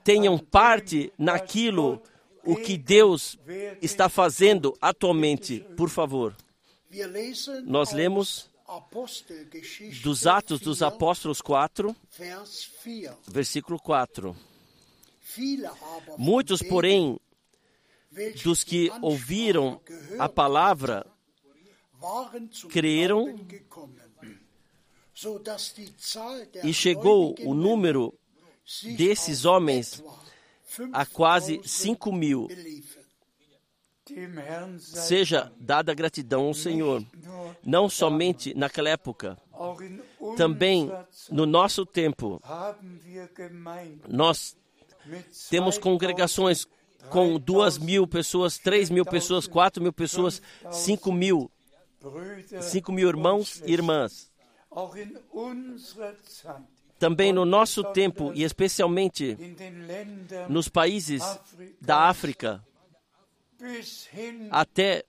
tenham 0.04 0.38
parte 0.38 1.12
naquilo 1.18 2.02
o 2.44 2.56
que 2.56 2.76
Deus 2.76 3.38
está 3.80 4.08
fazendo 4.08 4.76
atualmente. 4.80 5.60
Por 5.76 5.88
favor, 5.88 6.36
nós 7.64 7.92
lemos 7.92 8.50
dos 10.02 10.26
Atos 10.26 10.60
dos 10.60 10.82
Apóstolos 10.82 11.40
4, 11.40 11.94
versículo 13.28 13.78
4. 13.78 14.36
Muitos, 16.18 16.62
porém, 16.62 17.18
dos 18.44 18.64
que 18.64 18.90
ouviram 19.00 19.80
a 20.18 20.28
palavra, 20.28 21.06
creram 22.68 23.38
e 26.64 26.72
chegou 26.72 27.34
o 27.40 27.54
número 27.54 28.14
desses 28.96 29.44
homens 29.44 30.02
a 30.92 31.04
quase 31.04 31.60
5 31.64 32.12
mil. 32.12 32.48
Seja 34.78 35.52
dada 35.58 35.94
gratidão 35.94 36.46
ao 36.46 36.54
Senhor, 36.54 37.04
não 37.64 37.88
somente 37.88 38.52
naquela 38.54 38.90
época, 38.90 39.38
também 40.36 40.90
no 41.30 41.46
nosso 41.46 41.86
tempo. 41.86 42.42
Nós 44.08 44.56
temos 45.48 45.78
congregações 45.78 46.66
com 47.10 47.38
duas 47.38 47.78
mil 47.78 48.06
pessoas, 48.06 48.58
três 48.58 48.90
mil 48.90 49.04
pessoas, 49.04 49.46
quatro 49.46 49.82
mil 49.82 49.92
pessoas, 49.92 50.42
cinco 50.70 51.12
mil, 51.12 51.50
cinco 52.60 52.92
mil 52.92 53.08
irmãos 53.08 53.62
e 53.64 53.72
irmãs. 53.72 54.31
Também 56.98 57.32
no 57.32 57.44
nosso 57.44 57.82
tempo, 57.92 58.32
e 58.34 58.44
especialmente 58.44 59.36
nos 60.48 60.68
países 60.68 61.22
da 61.80 62.08
África, 62.08 62.64
até 64.50 65.04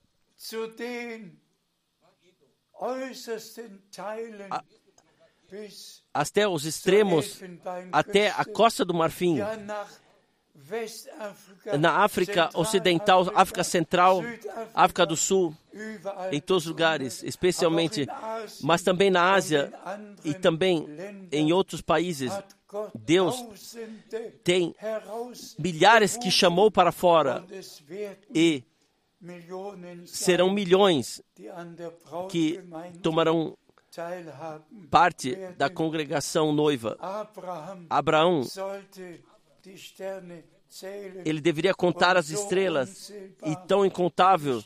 a, 4.50 4.64
até 6.14 6.48
os 6.48 6.66
extremos, 6.66 7.40
até 7.92 8.30
a 8.32 8.44
costa 8.44 8.84
do 8.84 8.94
Marfim, 8.94 9.38
na 11.80 12.04
África 12.04 12.50
Ocidental, 12.54 13.32
África 13.36 13.64
Central, 13.64 14.22
África 14.74 15.06
do 15.06 15.18
Sul, 15.18 15.56
em 16.32 16.40
todos 16.40 16.64
os 16.64 16.70
lugares, 16.70 17.24
especialmente, 17.24 18.08
mas 18.62 18.84
também 18.84 19.10
na 19.10 19.34
Ásia 19.34 19.74
e 20.24 20.34
também 20.34 20.88
em 21.32 21.52
outros 21.52 21.82
países. 21.82 22.32
Deus 22.94 23.76
tem 24.44 24.76
milhares 25.58 26.18
que 26.18 26.32
chamou 26.32 26.72
para 26.72 26.92
fora 26.92 27.44
e 28.34 28.64
serão 30.06 30.52
milhões 30.52 31.22
que 32.30 32.60
tomarão 33.02 33.58
parte 34.90 35.36
da 35.56 35.70
congregação 35.70 36.52
noiva. 36.52 36.98
Abraão 37.90 38.42
ele 41.24 41.40
deveria 41.40 41.74
contar 41.74 42.18
as 42.18 42.30
estrelas, 42.30 43.12
e 43.46 43.56
tão 43.68 43.86
incontável 43.86 44.64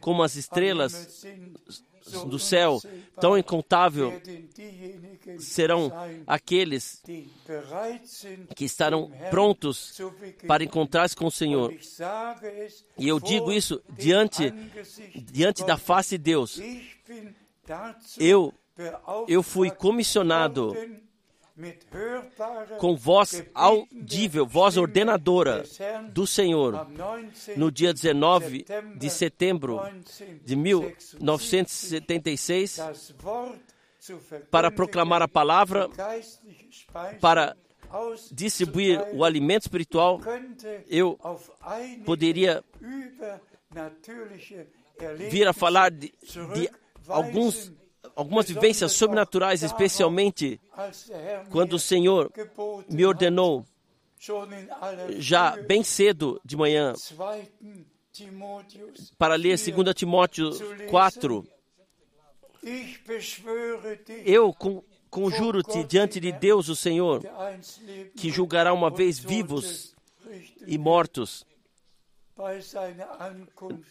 como 0.00 0.22
as 0.22 0.34
estrelas 0.34 1.24
do 2.26 2.38
céu, 2.38 2.80
tão 3.20 3.36
incontável 3.36 4.20
serão 5.38 5.92
aqueles 6.26 7.02
que 8.56 8.64
estarão 8.64 9.10
prontos 9.30 10.00
para 10.46 10.64
encontrar-se 10.64 11.14
com 11.14 11.26
o 11.26 11.30
Senhor. 11.30 11.72
E 12.98 13.06
eu 13.06 13.20
digo 13.20 13.52
isso 13.52 13.80
diante, 13.90 14.50
diante 15.14 15.64
da 15.64 15.76
face 15.76 16.16
de 16.18 16.24
Deus. 16.24 16.60
Eu, 18.18 18.52
eu 19.28 19.42
fui 19.42 19.70
comissionado 19.70 20.74
com 22.78 22.96
voz 22.96 23.44
audível, 23.54 24.46
voz 24.46 24.76
ordenadora 24.76 25.64
do 26.10 26.26
Senhor, 26.26 26.86
no 27.56 27.70
dia 27.70 27.92
19 27.92 28.64
de 28.96 29.10
setembro 29.10 29.80
de 30.44 30.56
1976, 30.56 32.80
para 34.50 34.70
proclamar 34.70 35.22
a 35.22 35.28
palavra, 35.28 35.88
para 37.20 37.56
distribuir 38.30 39.00
o 39.12 39.24
alimento 39.24 39.62
espiritual, 39.62 40.20
eu 40.88 41.18
poderia 42.04 42.64
vir 45.30 45.46
a 45.46 45.52
falar 45.52 45.90
de, 45.90 46.12
de 46.54 46.70
alguns 47.08 47.72
algumas 48.16 48.48
vivências 48.48 48.92
sobrenaturais, 48.92 49.62
especialmente 49.62 50.60
quando 51.50 51.74
o 51.74 51.78
Senhor 51.78 52.30
me 52.88 53.04
ordenou, 53.04 53.64
já 55.18 55.56
bem 55.62 55.82
cedo 55.82 56.40
de 56.44 56.56
manhã, 56.56 56.94
para 59.18 59.34
ler 59.34 59.58
2 59.58 59.94
Timóteo 59.94 60.50
4. 60.90 61.46
Eu 64.24 64.54
conjuro-te 65.10 65.82
diante 65.84 66.20
de 66.20 66.30
Deus, 66.32 66.68
o 66.68 66.76
Senhor, 66.76 67.22
que 68.16 68.30
julgará 68.30 68.72
uma 68.72 68.90
vez 68.90 69.18
vivos 69.18 69.94
e 70.66 70.78
mortos 70.78 71.44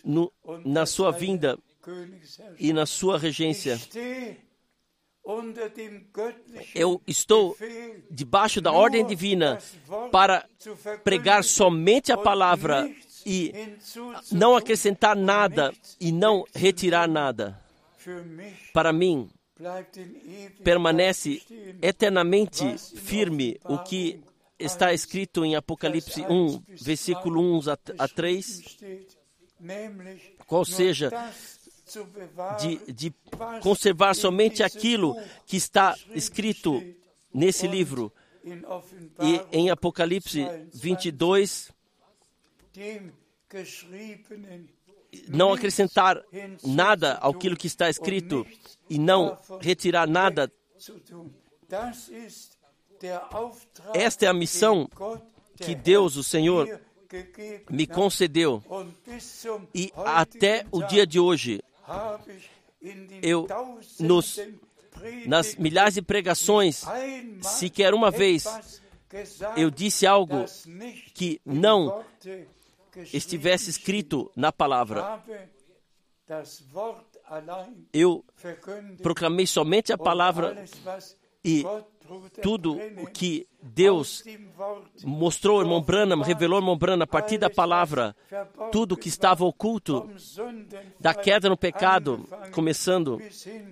no, 0.04 0.32
na 0.66 0.86
sua 0.86 1.12
vinda 1.12 1.58
e 2.60 2.74
na 2.74 2.86
sua 2.86 3.18
regência. 3.18 3.80
Eu 6.74 7.02
estou 7.06 7.56
debaixo 8.10 8.60
da 8.60 8.72
ordem 8.72 9.06
divina 9.06 9.60
para 10.12 10.48
pregar 11.04 11.44
somente 11.44 12.12
a 12.12 12.18
palavra 12.18 12.90
e 13.26 13.54
não 14.32 14.56
acrescentar 14.56 15.16
nada 15.16 15.72
e 16.00 16.12
não 16.12 16.44
retirar 16.56 17.08
nada. 17.08 17.60
Para 18.74 18.92
mim, 18.92 19.30
permanece 20.64 21.42
eternamente 21.82 22.78
firme 22.78 23.60
o 23.66 23.78
que 23.78 24.20
está 24.58 24.94
escrito 24.94 25.46
em 25.46 25.56
Apocalipse 25.56 26.22
1, 26.22 26.64
versículo 26.82 27.42
1 27.60 27.62
a 27.98 28.08
3, 28.08 28.78
qual 30.48 30.66
seja 30.66 31.12
de, 32.60 32.94
de 32.94 33.14
conservar 33.62 34.14
somente 34.14 34.64
aquilo 34.64 35.16
que 35.46 35.58
está 35.58 35.96
escrito 36.14 36.82
nesse 37.34 37.68
livro. 37.68 38.12
E 39.22 39.42
em 39.52 39.70
Apocalipse 39.70 40.46
22, 40.74 41.72
não 45.28 45.54
acrescentar 45.54 46.24
nada 46.66 47.16
ao 47.16 47.34
que 47.34 47.68
está 47.68 47.90
escrito 47.90 48.46
e 48.90 48.98
não 48.98 49.38
retirar 49.60 50.08
nada. 50.08 50.52
Esta 53.94 54.26
é 54.26 54.30
a 54.30 54.34
missão 54.34 54.90
que 55.58 55.76
Deus, 55.76 56.16
o 56.16 56.24
Senhor, 56.24 56.80
me 57.70 57.86
concedeu. 57.86 58.64
E 59.74 59.92
até 59.98 60.66
o 60.72 60.84
dia 60.84 61.06
de 61.06 61.20
hoje, 61.20 61.62
eu, 63.22 63.48
nos, 64.00 64.40
nas 65.26 65.56
milhares 65.56 65.96
de 65.96 66.02
pregações, 66.02 66.84
sequer 67.42 67.94
uma 67.94 68.10
vez 68.12 68.46
eu 69.58 69.70
disse 69.70 70.08
algo 70.08 70.46
que 71.14 71.42
não 71.46 72.04
estivesse 73.14 73.70
escrito 73.70 74.32
na 74.36 74.52
palavra. 74.52 75.22
Eu 77.94 78.24
proclamei 79.02 79.46
somente 79.46 79.92
a 79.92 79.98
palavra 79.98 80.64
e 81.44 81.64
tudo 82.42 82.78
o 83.02 83.08
que 83.08 83.48
Deus 83.62 84.24
mostrou 85.04 85.62
irmão 85.62 85.82
Branham, 85.82 86.22
revelou 86.22 86.60
irmão 86.60 86.78
Branham 86.78 87.04
a 87.04 87.08
partir 87.08 87.38
da 87.38 87.50
palavra, 87.50 88.16
tudo 88.72 88.98
que 88.98 89.10
estava 89.10 89.46
oculto 89.46 90.10
da 91.00 91.14
queda 91.14 91.50
no 91.50 91.58
pecado, 91.58 92.28
começando 92.52 93.22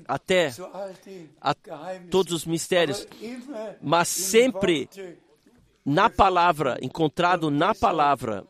até 0.07 0.53
a 1.41 1.55
todos 2.09 2.33
os 2.33 2.45
mistérios, 2.45 3.07
mas 3.81 4.07
sempre 4.07 4.89
na 5.85 6.09
palavra, 6.09 6.77
encontrado 6.81 7.49
na 7.49 7.73
palavra. 7.73 8.45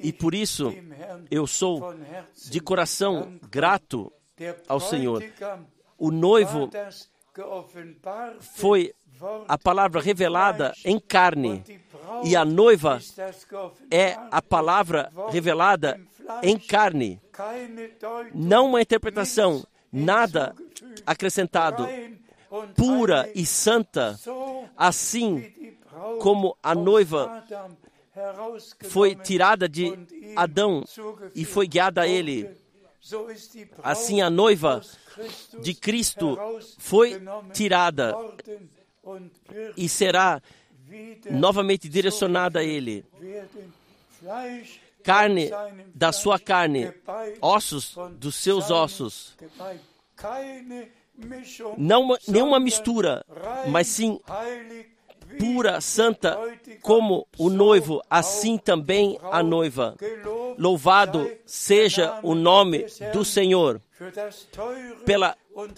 E 0.00 0.12
por 0.12 0.34
isso 0.34 0.72
eu 1.30 1.46
sou 1.46 1.94
de 2.50 2.60
coração 2.60 3.38
grato 3.50 4.12
ao 4.66 4.80
Senhor. 4.80 5.22
O 5.98 6.10
noivo 6.10 6.70
foi 8.40 8.92
a 9.46 9.58
palavra 9.58 10.00
revelada 10.00 10.72
em 10.84 10.98
carne 10.98 11.64
e 12.24 12.36
a 12.36 12.44
noiva 12.44 13.00
é 13.90 14.16
a 14.30 14.42
palavra 14.42 15.10
revelada 15.30 16.00
em 16.42 16.58
carne. 16.58 17.20
Não 18.34 18.66
uma 18.66 18.82
interpretação, 18.82 19.64
nada 19.92 20.54
acrescentado, 21.06 21.86
pura 22.76 23.30
e 23.34 23.44
santa, 23.46 24.18
assim 24.76 25.52
como 26.20 26.56
a 26.62 26.74
noiva 26.74 27.44
foi 28.88 29.14
tirada 29.14 29.68
de 29.68 29.92
Adão 30.36 30.84
e 31.34 31.44
foi 31.44 31.66
guiada 31.66 32.02
a 32.02 32.08
ele. 32.08 32.50
Assim 33.82 34.20
a 34.20 34.28
noiva 34.28 34.82
de 35.60 35.74
Cristo 35.74 36.38
foi 36.78 37.20
tirada 37.52 38.14
e 39.76 39.88
será 39.88 40.40
novamente 41.30 41.88
direcionada 41.88 42.60
a 42.60 42.64
Ele. 42.64 43.04
Carne 45.02 45.50
da 45.94 46.12
sua 46.12 46.38
carne, 46.38 46.92
ossos 47.40 47.96
dos 48.18 48.34
seus 48.34 48.70
ossos. 48.70 49.36
Não 51.76 52.16
nenhuma 52.26 52.60
mistura, 52.60 53.24
mas 53.68 53.86
sim 53.86 54.20
pura, 55.38 55.80
santa, 55.80 56.38
como 56.82 57.26
o 57.36 57.50
noivo, 57.50 58.02
assim 58.08 58.56
também 58.56 59.18
a 59.30 59.42
noiva. 59.42 59.94
Louvado 60.56 61.30
seja 61.44 62.18
o 62.22 62.34
nome 62.34 62.86
do 63.12 63.24
Senhor 63.24 63.80
pela 65.04 65.36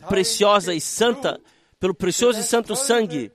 preciosa 0.08 0.74
e 0.74 0.80
santa, 0.80 1.40
pelo 1.80 1.94
precioso 1.94 2.38
e 2.38 2.42
santo 2.42 2.76
sangue, 2.76 3.32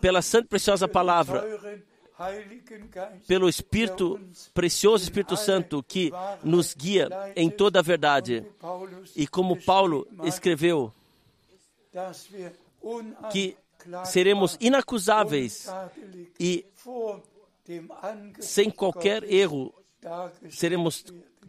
pela 0.00 0.22
santa 0.22 0.46
e 0.46 0.48
preciosa 0.48 0.88
palavra, 0.88 1.44
pelo 3.28 3.46
Espírito, 3.46 4.18
precioso 4.54 5.04
Espírito 5.04 5.36
Santo 5.36 5.82
que 5.82 6.10
nos 6.42 6.74
guia 6.74 7.10
em 7.36 7.50
toda 7.50 7.80
a 7.80 7.82
verdade. 7.82 8.44
E 9.14 9.26
como 9.26 9.62
Paulo 9.62 10.08
escreveu, 10.24 10.90
que 13.30 13.54
seremos 14.06 14.56
inacusáveis 14.58 15.68
e 16.40 16.64
sem 18.40 18.70
qualquer 18.70 19.22
erro 19.24 19.74
seremos 20.50 21.04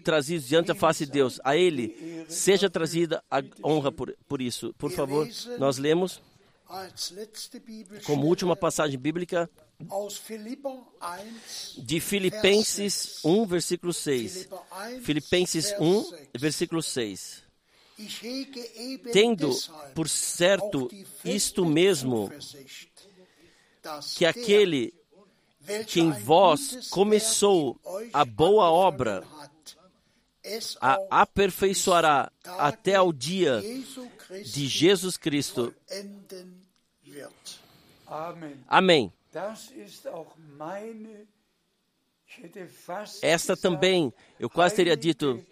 trazidos 0.08 0.48
diante 0.48 0.68
da 0.68 0.76
face 0.76 1.06
de 1.06 1.12
Deus. 1.12 1.38
A 1.44 1.58
Ele 1.58 2.26
seja 2.30 2.70
trazida 2.70 3.22
a 3.30 3.42
honra 3.62 3.92
por, 3.92 4.16
por 4.26 4.42
isso. 4.42 4.74
Por 4.78 4.90
favor, 4.90 5.28
nós 5.60 5.78
lemos 5.78 6.22
como 8.06 8.26
última 8.26 8.56
passagem 8.56 8.98
bíblica 8.98 9.50
de 11.78 12.00
Filipenses 12.00 13.20
1, 13.22 13.46
versículo 13.46 13.92
6. 13.92 14.48
Filipenses 15.02 15.76
1, 15.78 16.12
versículo 16.38 16.82
6. 16.82 17.44
Tendo 19.12 19.52
por 19.94 20.08
certo 20.08 20.90
isto 21.26 21.66
mesmo, 21.66 22.32
que 24.16 24.26
aquele 24.26 24.94
que 25.86 26.00
em 26.00 26.12
vós 26.12 26.88
começou 26.90 27.78
a 28.14 28.24
boa 28.24 28.72
obra, 28.72 29.24
a 30.82 31.22
aperfeiçoará 31.22 32.32
até 32.44 32.96
ao 32.96 33.12
dia 33.12 33.62
de 34.44 34.68
Jesus 34.68 35.18
Cristo. 35.18 35.74
Amém. 38.68 39.12
Esta 43.22 43.58
também, 43.58 44.14
eu 44.40 44.50
quase 44.50 44.76
teria 44.76 44.96
dito, 44.96 45.44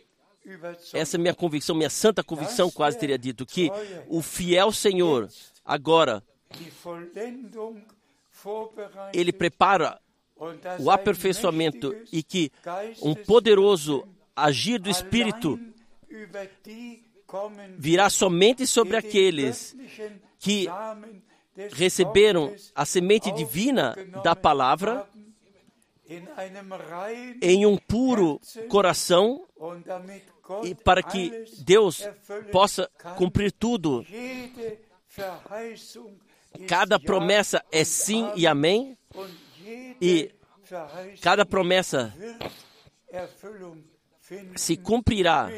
essa 0.93 1.17
é 1.17 1.19
minha 1.19 1.33
convicção, 1.33 1.75
minha 1.75 1.89
santa 1.89 2.23
convicção, 2.23 2.69
quase 2.69 2.97
teria 2.97 3.17
dito, 3.17 3.45
que 3.45 3.71
o 4.07 4.21
fiel 4.21 4.71
Senhor, 4.71 5.29
agora, 5.63 6.23
ele 9.13 9.33
prepara 9.33 9.99
o 10.79 10.91
aperfeiçoamento 10.91 11.95
e 12.11 12.21
que 12.21 12.51
um 13.01 13.15
poderoso 13.15 14.07
agir 14.35 14.79
do 14.79 14.89
Espírito 14.89 15.59
virá 17.77 18.09
somente 18.09 18.67
sobre 18.67 18.97
aqueles 18.97 19.75
que 20.39 20.67
receberam 21.73 22.53
a 22.73 22.85
semente 22.85 23.31
divina 23.31 23.95
da 24.23 24.35
palavra 24.35 25.07
em 27.41 27.65
um 27.65 27.77
puro 27.77 28.39
coração 28.69 29.45
e 30.63 30.75
para 30.75 31.01
que 31.01 31.45
Deus 31.59 32.07
possa 32.51 32.89
cumprir 33.17 33.51
tudo. 33.51 34.05
Cada 36.67 36.99
promessa 36.99 37.63
é 37.71 37.83
sim 37.83 38.31
e 38.35 38.45
amém, 38.45 38.97
e 39.99 40.31
cada 41.21 41.45
promessa 41.45 42.13
se 44.55 44.75
cumprirá 44.75 45.49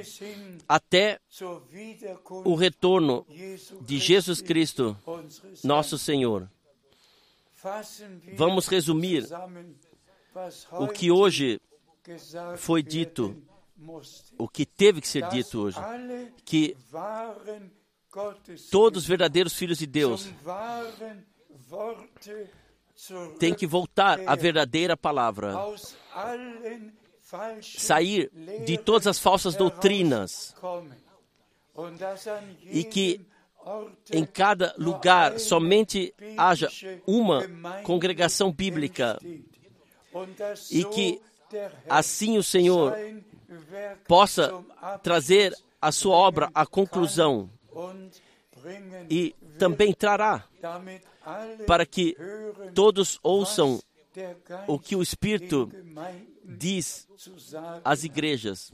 até 0.68 1.20
o 2.44 2.56
retorno 2.56 3.26
de 3.82 3.98
Jesus 3.98 4.42
Cristo, 4.42 4.98
nosso 5.64 5.98
Senhor. 5.98 6.50
Vamos 8.36 8.68
resumir 8.68 9.26
o 10.72 10.88
que 10.88 11.12
hoje 11.12 11.60
foi 12.58 12.84
dito, 12.84 13.36
o 14.38 14.48
que 14.48 14.66
teve 14.66 15.02
que 15.02 15.08
ser 15.08 15.28
dito 15.30 15.62
hoje, 15.62 15.80
que 16.46 16.76
todos 18.70 19.04
os 19.04 19.08
verdadeiros 19.08 19.54
filhos 19.54 19.78
de 19.78 19.88
Deus 19.88 20.30
têm 23.40 23.54
que 23.54 23.68
voltar 23.68 24.20
à 24.26 24.36
verdadeira 24.36 24.98
palavra 24.98 25.54
sair 27.62 28.32
de 28.66 28.78
todas 28.78 29.08
as 29.08 29.20
falsas 29.20 29.56
doutrinas 29.56 30.56
e 32.64 32.84
que 32.84 33.26
em 34.12 34.26
cada 34.26 34.74
lugar 34.78 35.40
somente 35.40 36.14
haja 36.38 36.70
uma 37.06 37.46
congregação 37.84 38.52
bíblica 38.52 39.20
e 40.72 40.86
que 40.86 41.22
assim 41.90 42.38
o 42.38 42.44
Senhor 42.44 42.96
possa 44.08 44.54
trazer 45.04 45.56
a 45.82 45.92
sua 45.92 46.16
obra 46.16 46.50
à 46.54 46.66
conclusão 46.66 47.50
e 49.10 49.36
também 49.60 49.94
trará 49.94 50.46
para 51.66 51.86
que 51.86 52.16
todos 52.74 53.20
ouçam 53.22 53.82
o 54.68 54.80
que 54.80 54.96
o 54.96 55.02
Espírito 55.02 55.70
diz 56.48 57.08
às 57.84 58.04
igrejas. 58.04 58.72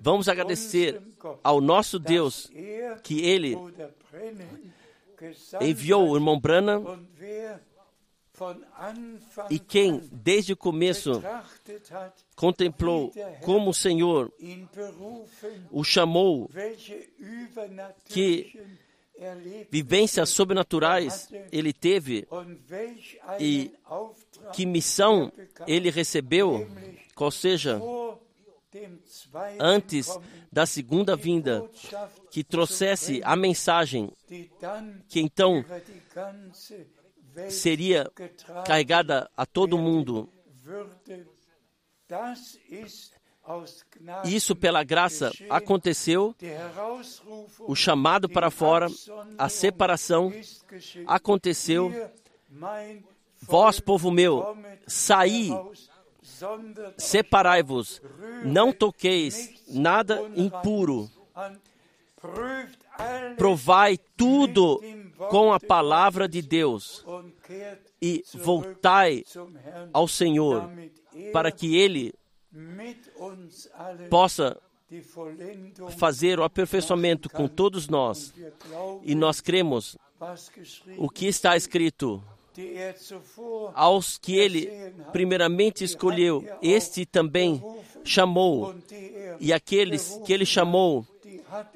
Vamos 0.00 0.28
agradecer 0.28 1.00
ao 1.42 1.60
nosso 1.60 1.98
Deus 1.98 2.50
que 3.02 3.20
Ele 3.24 3.56
enviou 5.60 6.08
o 6.08 6.16
irmão 6.16 6.38
Branham 6.38 7.06
e 9.50 9.58
quem, 9.58 9.98
desde 10.12 10.52
o 10.52 10.56
começo, 10.56 11.22
contemplou 12.36 13.12
como 13.42 13.70
o 13.70 13.74
Senhor 13.74 14.32
o 15.70 15.82
chamou, 15.82 16.50
que 18.06 18.60
vivências 19.70 20.28
sobrenaturais 20.30 21.28
ele 21.50 21.72
teve 21.72 22.26
e 23.38 23.72
que 24.52 24.64
missão 24.64 25.32
ele 25.66 25.90
recebeu, 25.90 26.66
qual 27.14 27.30
seja, 27.30 27.80
antes 29.58 30.08
da 30.52 30.66
segunda 30.66 31.16
vinda, 31.16 31.68
que 32.30 32.44
trouxesse 32.44 33.20
a 33.24 33.34
mensagem 33.34 34.12
que 35.08 35.20
então 35.20 35.64
seria 37.50 38.10
carregada 38.64 39.30
a 39.36 39.44
todo 39.46 39.78
mundo. 39.78 40.32
Isso, 44.24 44.54
pela 44.54 44.84
graça, 44.84 45.32
aconteceu. 45.48 46.34
O 47.60 47.74
chamado 47.74 48.28
para 48.28 48.50
fora, 48.50 48.88
a 49.36 49.48
separação, 49.48 50.32
aconteceu. 51.06 51.92
Vós, 53.40 53.80
povo 53.80 54.10
meu, 54.10 54.56
saí, 54.86 55.50
separai-vos, 56.96 58.02
não 58.44 58.72
toqueis 58.72 59.54
nada 59.68 60.20
impuro, 60.34 61.10
provai 63.36 63.98
tudo 64.16 64.82
com 65.30 65.52
a 65.52 65.60
palavra 65.60 66.28
de 66.28 66.42
Deus 66.42 67.04
e 68.00 68.24
voltai 68.34 69.24
ao 69.92 70.06
Senhor, 70.06 70.60
damit 70.60 70.92
er 71.14 71.32
para 71.32 71.50
que 71.50 71.76
Ele 71.76 72.14
possa 74.10 74.60
fazer 75.98 76.38
o 76.38 76.44
aperfeiçoamento 76.44 77.28
com 77.28 77.46
todos 77.46 77.88
nós. 77.88 78.32
E 79.02 79.14
nós 79.14 79.40
cremos 79.40 79.96
o 80.96 81.08
que 81.08 81.26
está 81.26 81.56
escrito. 81.56 82.22
er 82.56 82.96
Aos 83.74 84.18
que 84.18 84.36
Ele 84.36 84.92
primeiramente 85.12 85.84
escolheu, 85.84 86.44
este 86.60 87.06
também 87.06 87.62
chamou. 88.02 88.74
er 88.90 89.36
E 89.38 89.52
aqueles 89.52 90.18
que 90.24 90.32
Ele 90.32 90.46
chamou, 90.46 91.06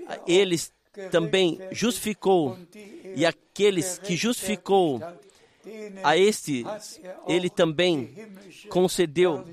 er 0.06 0.22
eles 0.26 0.72
também 1.10 1.60
justificou. 1.70 2.58
er 2.74 3.18
E 3.18 3.26
aqueles 3.26 3.98
que 3.98 4.16
justificou, 4.16 5.00
a 6.02 6.16
este 6.16 6.64
er 7.02 7.16
Ele 7.28 7.50
também 7.50 8.12
concedeu. 8.68 9.44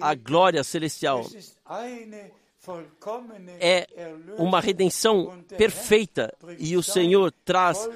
A 0.00 0.14
glória 0.14 0.62
celestial. 0.64 1.24
É 3.58 3.86
uma 4.38 4.60
redenção 4.60 5.42
perfeita 5.56 6.34
e 6.58 6.76
o 6.76 6.82
Senhor 6.82 7.32
traz 7.44 7.88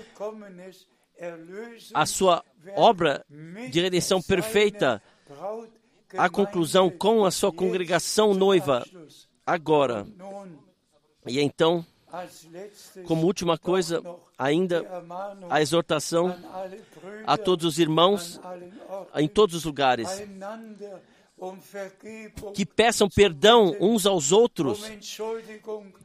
a 1.92 2.06
sua 2.06 2.42
obra 2.74 3.24
de 3.70 3.80
redenção 3.80 4.22
perfeita 4.22 5.02
à 6.16 6.28
conclusão 6.30 6.90
com 6.90 7.24
a 7.24 7.30
sua 7.30 7.52
congregação 7.52 8.34
noiva 8.34 8.84
agora. 9.46 10.06
E 11.26 11.40
então, 11.40 11.84
como 13.06 13.26
última 13.26 13.58
coisa, 13.58 14.02
ainda 14.38 14.84
a 15.50 15.60
exortação 15.60 16.34
a 17.26 17.36
todos 17.36 17.66
os 17.66 17.78
irmãos 17.78 18.40
em 19.16 19.28
todos 19.28 19.54
os 19.54 19.64
lugares 19.64 20.08
que 22.54 22.64
peçam 22.64 23.08
perdão 23.08 23.76
uns 23.80 24.06
aos 24.06 24.32
outros, 24.32 24.84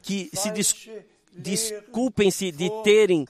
que 0.02 0.30
se 0.32 0.50
des 0.50 0.88
desculpem-se 1.32 2.50
de 2.50 2.68
terem 2.82 3.24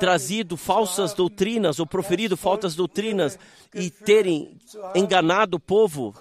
trazido 0.00 0.56
falsas 0.56 1.14
doutrinas 1.14 1.78
ou 1.78 1.86
proferido 1.86 2.36
falsas 2.36 2.74
doutrinas 2.74 3.38
e 3.72 3.90
terem 3.90 4.56
enganado 4.94 5.56
o 5.56 5.60
povo. 5.60 6.12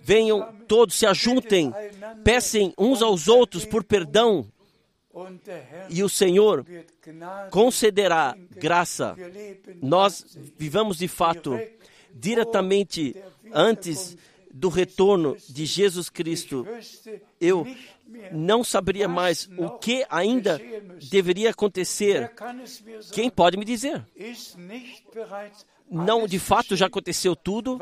Venham 0.00 0.54
todos, 0.66 0.96
se 0.96 1.06
ajuntem, 1.06 1.72
peçam 2.24 2.72
uns 2.78 3.02
aos 3.02 3.28
outros 3.28 3.66
por 3.66 3.84
perdão 3.84 4.46
e 5.90 6.02
o 6.02 6.08
Senhor 6.08 6.64
concederá 7.50 8.34
graça. 8.50 9.14
Nós 9.80 10.24
vivamos 10.56 10.98
de 10.98 11.08
fato 11.08 11.58
diretamente 12.14 13.16
antes 13.52 14.16
do 14.52 14.68
retorno 14.68 15.36
de 15.48 15.64
Jesus 15.64 16.10
Cristo. 16.10 16.66
Eu 17.40 17.66
não 18.30 18.62
saberia 18.62 19.08
mais 19.08 19.48
o 19.56 19.70
que 19.70 20.04
ainda 20.10 20.60
deveria 21.10 21.50
acontecer. 21.50 22.32
Quem 23.12 23.30
pode 23.30 23.56
me 23.56 23.64
dizer? 23.64 24.04
Não, 25.90 26.26
de 26.26 26.38
fato, 26.38 26.76
já 26.76 26.86
aconteceu 26.86 27.34
tudo 27.34 27.78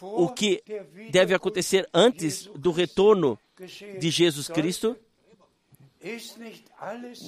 o 0.00 0.28
que 0.28 0.62
deve 1.10 1.34
acontecer 1.34 1.88
antes 1.92 2.46
do 2.56 2.70
retorno 2.70 3.38
de 3.98 4.10
Jesus 4.10 4.48
Cristo. 4.48 4.96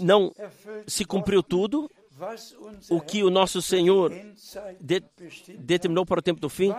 Não 0.01 0.35
se 0.87 1.05
cumpriu 1.05 1.43
tudo 1.43 1.91
o 2.91 3.01
que 3.01 3.23
o 3.23 3.31
nosso 3.31 3.61
Senhor 3.61 4.13
de, 4.81 5.03
determinou 5.59 6.07
para 6.07 6.21
o 6.21 6.23
tempo 6.23 6.41
do 6.41 6.49
fim. 6.49 6.73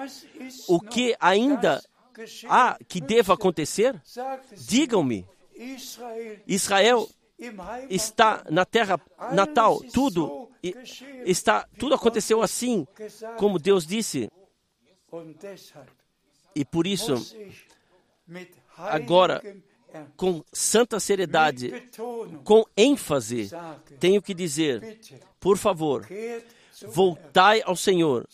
O 0.68 0.80
que 0.80 1.16
ainda 1.20 1.82
há 2.50 2.78
que 2.88 3.00
deva 3.00 3.34
acontecer? 3.34 4.02
Digam-me. 4.68 5.28
Israel 6.48 7.08
está 7.90 8.44
na 8.50 8.66
terra 8.66 9.00
natal, 9.32 9.80
tudo 9.94 10.50
está, 11.26 11.68
tudo 11.78 11.94
aconteceu 11.96 12.42
assim, 12.42 12.88
como 13.38 13.60
Deus 13.60 13.86
disse. 13.86 14.30
E 16.56 16.66
por 16.66 16.88
isso, 16.88 17.14
agora, 18.78 19.42
com 20.16 20.44
santa 20.52 21.00
seriedade, 21.00 21.72
com 22.44 22.66
ênfase, 22.76 23.50
tenho 24.00 24.22
que 24.22 24.34
dizer: 24.34 25.00
por 25.40 25.58
favor, 25.58 26.08
voltai 26.88 27.62
ao 27.66 27.76
Senhor, 27.76 28.28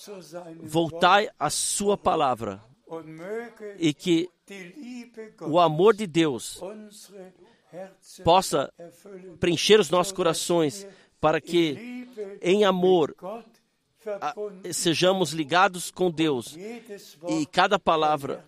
voltai 0.62 1.30
à 1.40 1.50
Sua 1.50 1.98
palavra, 1.98 2.62
e 3.78 3.94
que 3.94 4.30
o 5.42 5.60
amor 5.60 5.96
de 5.96 6.08
Deus 6.08 6.60
possa 8.24 8.72
preencher 9.40 9.80
os 9.80 9.90
nossos 9.90 10.14
corações, 10.14 10.88
para 11.20 11.40
que, 11.40 12.08
em 12.42 12.66
amor, 12.66 13.16
sejamos 14.74 15.32
ligados 15.32 15.90
com 15.90 16.12
Deus. 16.12 16.58
e 17.30 17.46
cada 17.46 17.80
palavra 17.80 18.46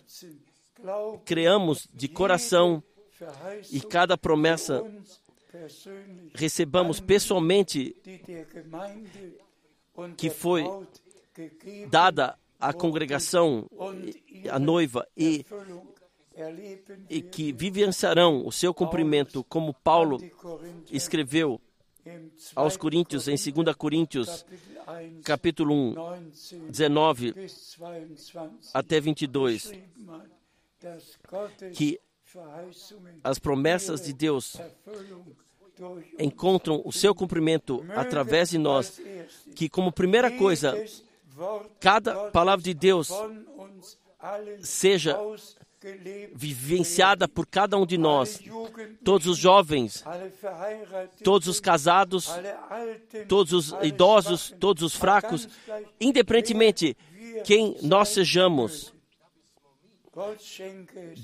creamos 1.24 1.88
de 1.92 2.08
coração 2.08 2.82
e 3.70 3.80
cada 3.80 4.16
promessa 4.16 4.82
recebamos 6.34 7.00
pessoalmente 7.00 7.94
que 10.16 10.30
foi 10.30 10.64
dada 11.88 12.38
à 12.60 12.72
congregação, 12.72 13.68
à 14.50 14.58
noiva, 14.58 15.06
e, 15.16 15.44
e 17.08 17.22
que 17.22 17.52
vivenciarão 17.52 18.46
o 18.46 18.52
seu 18.52 18.74
cumprimento, 18.74 19.44
como 19.44 19.72
Paulo 19.72 20.18
escreveu 20.90 21.60
aos 22.54 22.76
Coríntios, 22.76 23.28
em 23.28 23.36
2 23.36 23.74
Coríntios, 23.76 24.44
capítulo 25.24 25.74
1, 25.74 26.30
19 26.70 27.34
até 28.72 29.00
22, 29.00 29.72
que 31.74 31.98
as 33.22 33.38
promessas 33.38 34.00
de 34.02 34.12
Deus 34.12 34.56
encontram 36.18 36.80
o 36.84 36.92
seu 36.92 37.14
cumprimento 37.14 37.84
através 37.94 38.50
de 38.50 38.58
nós, 38.58 39.00
que 39.54 39.68
como 39.68 39.92
primeira 39.92 40.30
coisa, 40.30 40.74
cada 41.80 42.30
palavra 42.30 42.62
de 42.62 42.72
Deus 42.72 43.10
seja 44.60 45.18
vivenciada 46.34 47.28
por 47.28 47.46
cada 47.46 47.76
um 47.76 47.86
de 47.86 47.98
nós, 47.98 48.40
todos 49.04 49.26
os 49.26 49.38
jovens, 49.38 50.02
todos 51.22 51.46
os 51.46 51.60
casados, 51.60 52.28
todos 53.28 53.52
os 53.52 53.84
idosos, 53.84 54.54
todos 54.58 54.82
os 54.82 54.96
fracos, 54.96 55.48
independentemente 56.00 56.96
quem 57.44 57.76
nós 57.82 58.08
sejamos. 58.08 58.95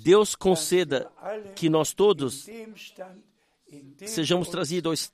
Deus 0.03 0.35
conceda 0.35 1.11
que 1.55 1.69
nós 1.69 1.93
todos 1.93 2.47
sejamos 4.07 4.49
trazidos 4.49 5.13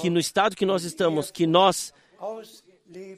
que 0.00 0.08
no 0.08 0.18
estado 0.18 0.56
que 0.56 0.64
nós 0.64 0.84
estamos, 0.84 1.30
que 1.30 1.46
nós 1.46 1.92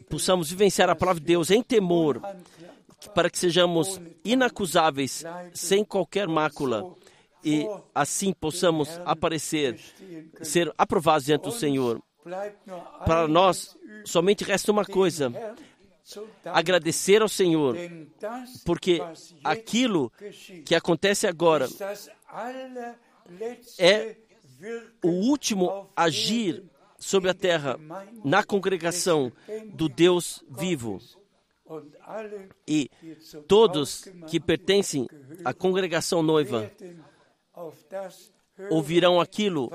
possamos 0.09 0.51
vivenciar 0.51 0.91
a 0.91 0.97
palavra 0.97 1.21
de 1.21 1.27
Deus 1.27 1.51
em 1.51 1.63
temor, 1.63 2.21
para 3.15 3.31
que 3.31 3.39
sejamos 3.39 4.01
inacusáveis, 4.25 5.25
sem 5.55 5.85
qualquer 5.85 6.27
mácula, 6.27 6.95
e 7.45 7.67
assim 7.95 8.33
possamos 8.33 9.01
aparecer, 9.05 9.79
ser 10.43 10.73
aprovados 10.77 11.27
diante 11.27 11.43
do 11.43 11.53
Senhor. 11.53 12.03
Para 13.07 13.29
nós, 13.29 13.77
somente 14.05 14.45
resta 14.45 14.73
uma 14.73 14.85
coisa. 14.85 15.33
Agradecer 16.45 17.23
ao 17.23 17.29
Senhor, 17.29 17.77
porque 18.65 19.01
aquilo 19.45 20.13
que 20.65 20.75
acontece 20.75 21.27
agora 21.27 21.69
é 23.79 24.17
o 25.03 25.09
último 25.09 25.89
agir 25.97 26.65
sobre 26.99 27.31
a 27.31 27.35
terra, 27.35 27.79
na 28.25 28.45
congregação 28.45 29.33
do 29.73 29.89
Deus 29.89 30.45
vivo. 30.49 31.01
E 32.67 32.91
todos 33.47 34.05
que 34.29 34.41
pertencem 34.41 35.07
à 35.45 35.55
congregação 35.55 36.23
noiva 36.23 36.71
ouvirão 38.71 39.21
aquilo 39.21 39.71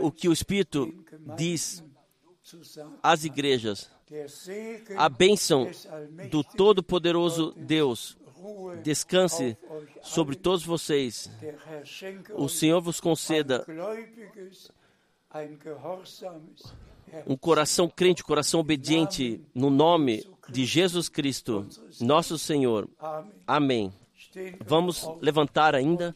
o 0.00 0.12
que 0.12 0.28
o 0.28 0.32
Espírito 0.32 0.92
diz 1.36 1.82
às 3.02 3.24
igrejas. 3.24 3.90
A 4.96 5.08
bênção 5.08 5.70
do 6.30 6.42
Todo-Poderoso 6.44 7.54
Deus 7.56 8.16
descanse 8.82 9.56
sobre 10.02 10.36
todos 10.36 10.64
vocês. 10.64 11.30
O 12.34 12.48
Senhor 12.48 12.80
vos 12.80 13.00
conceda 13.00 13.64
um 17.26 17.36
coração 17.36 17.88
crente, 17.88 18.24
coração 18.24 18.60
obediente, 18.60 19.40
no 19.54 19.70
nome 19.70 20.26
de 20.48 20.64
Jesus 20.64 21.08
Cristo, 21.08 21.66
nosso 22.00 22.38
Senhor. 22.38 22.88
Amém. 23.46 23.92
Vamos 24.64 25.08
levantar 25.20 25.74
ainda 25.74 26.14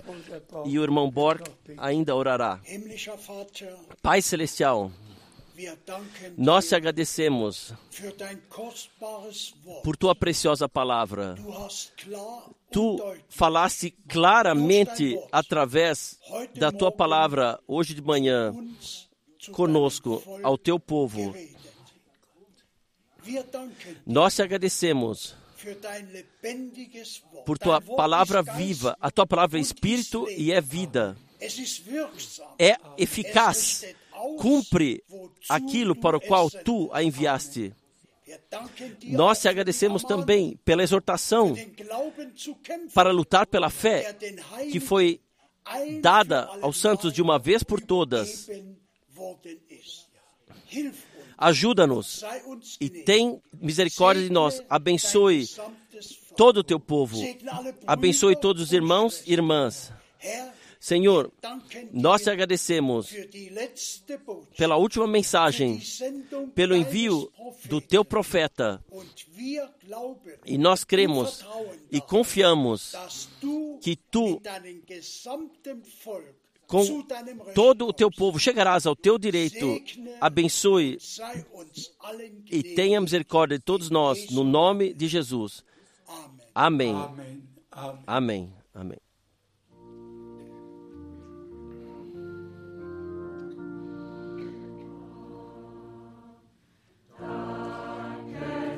e 0.64 0.78
o 0.78 0.82
irmão 0.82 1.10
Borg 1.10 1.42
ainda 1.76 2.14
orará. 2.14 2.60
Pai 4.02 4.22
Celestial, 4.22 4.90
nós 6.36 6.68
te 6.68 6.74
agradecemos 6.74 7.72
por 9.82 9.96
tua 9.96 10.14
preciosa 10.14 10.68
palavra. 10.68 11.36
Tu 12.70 12.98
falaste 13.28 13.90
claramente 14.08 15.18
através 15.32 16.18
da 16.54 16.70
tua 16.70 16.92
palavra 16.92 17.58
hoje 17.66 17.94
de 17.94 18.02
manhã 18.02 18.54
conosco, 19.52 20.22
ao 20.42 20.58
teu 20.58 20.78
povo. 20.78 21.34
Nós 24.06 24.34
te 24.34 24.42
agradecemos 24.42 25.36
por 27.44 27.58
tua 27.58 27.80
palavra 27.80 28.42
viva. 28.42 28.96
A 29.00 29.10
tua 29.10 29.26
palavra 29.26 29.58
é 29.58 29.62
espírito 29.62 30.28
e 30.30 30.52
é 30.52 30.60
vida. 30.60 31.16
É 32.58 32.76
eficaz. 32.96 33.84
Cumpre 34.38 35.02
aquilo 35.48 35.94
para 35.94 36.16
o 36.16 36.20
qual 36.20 36.50
tu 36.50 36.88
a 36.92 37.02
enviaste. 37.02 37.72
Danken 38.50 38.94
dir 38.98 39.12
Nós 39.12 39.40
te 39.40 39.48
agradecemos 39.48 40.02
também 40.02 40.58
pela 40.64 40.82
exortação 40.82 41.54
para 42.92 43.12
lutar 43.12 43.46
pela 43.46 43.70
fé 43.70 44.12
que 44.70 44.80
foi 44.80 45.20
dada 46.00 46.48
aos 46.60 46.76
santos 46.78 47.12
de 47.12 47.22
uma 47.22 47.38
vez 47.38 47.62
por 47.62 47.80
todas. 47.80 48.48
Ajuda-nos 51.38 52.24
e 52.80 52.88
tem 52.88 53.40
misericórdia 53.60 54.24
de 54.24 54.32
nós. 54.32 54.62
Abençoe 54.68 55.48
todo 56.36 56.58
o 56.58 56.64
teu 56.64 56.80
povo. 56.80 57.16
Abençoe 57.86 58.36
todos 58.36 58.62
os 58.62 58.72
irmãos 58.72 59.22
e 59.26 59.32
irmãs. 59.32 59.92
Senhor, 60.78 61.32
danken 61.40 61.88
nós 61.92 62.22
te 62.22 62.30
agradecemos 62.30 63.12
pela 64.56 64.76
última 64.76 65.06
mensagem, 65.06 65.80
pelo 66.54 66.76
envio 66.76 67.30
do 67.64 67.80
teu 67.80 68.04
profeta. 68.04 68.82
E 70.44 70.58
nós 70.58 70.84
cremos 70.84 71.44
e 71.90 72.00
confiamos 72.00 72.92
que 73.80 73.96
tu, 73.96 74.40
com 76.66 77.02
todo 77.54 77.86
o 77.86 77.92
teu 77.92 78.10
povo, 78.10 78.38
chegarás 78.38 78.86
ao 78.86 78.96
teu 78.96 79.18
direito. 79.18 79.80
Abençoe 80.20 80.98
e 82.50 82.62
tenha 82.74 83.00
misericórdia 83.00 83.58
de 83.58 83.64
todos 83.64 83.90
nós, 83.90 84.30
no 84.30 84.44
nome 84.44 84.92
de 84.92 85.08
Jesus. 85.08 85.64
Amém. 86.54 86.94
Amen. 86.94 87.42
Amém. 88.06 88.52
Amém. 88.74 89.05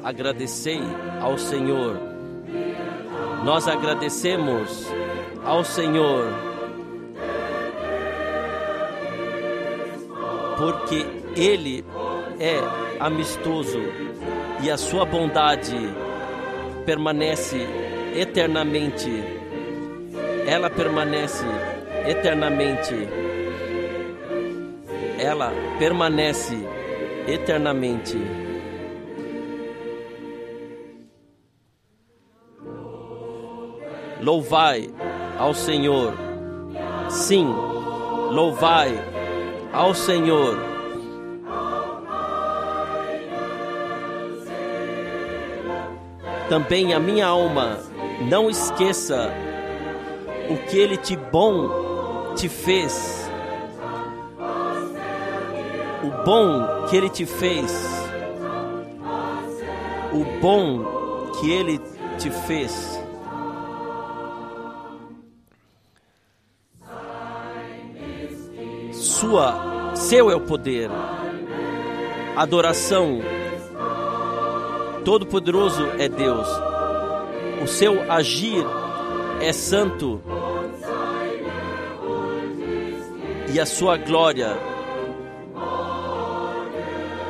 Agradecei 0.09 0.80
ao 1.20 1.36
Senhor. 1.36 2.00
Nós 3.44 3.68
agradecemos 3.68 4.86
ao 5.44 5.62
Senhor. 5.62 6.24
Porque 10.56 11.04
Ele 11.36 11.84
é 12.40 12.59
amistoso 12.98 13.80
e 14.62 14.70
a 14.70 14.78
sua 14.78 15.04
bondade 15.04 15.76
permanece 16.86 17.68
eternamente. 18.16 19.12
Ela 20.46 20.70
permanece 20.70 21.44
eternamente. 22.06 22.94
Ela 25.18 25.52
permanece 25.78 26.56
eternamente. 27.26 28.47
Louvai 34.20 34.90
ao 35.38 35.54
Senhor. 35.54 36.14
Sim, 37.08 37.46
louvai 38.30 38.92
ao 39.72 39.94
Senhor. 39.94 40.58
Também 46.48 46.94
a 46.94 46.98
minha 46.98 47.26
alma 47.26 47.78
não 48.28 48.48
esqueça 48.48 49.30
o 50.50 50.56
que 50.56 50.78
ele 50.78 50.96
te 50.96 51.14
bom 51.14 52.34
te 52.34 52.48
fez. 52.48 53.30
O 56.02 56.24
bom 56.24 56.86
que 56.88 56.96
ele 56.96 57.10
te 57.10 57.26
fez. 57.26 57.86
O 60.12 60.40
bom 60.40 61.32
que 61.38 61.50
ele 61.50 61.80
te 62.18 62.30
fez. 62.30 62.97
Sua, 69.28 69.92
seu 69.94 70.30
é 70.30 70.34
o 70.34 70.40
poder. 70.40 70.90
Adoração. 72.34 73.20
Todo-Poderoso 75.04 75.86
é 75.98 76.08
Deus. 76.08 76.48
O 77.62 77.66
seu 77.66 78.10
agir 78.10 78.64
é 79.42 79.52
santo. 79.52 80.18
E 83.52 83.60
a 83.60 83.66
sua 83.66 83.98
glória, 83.98 84.56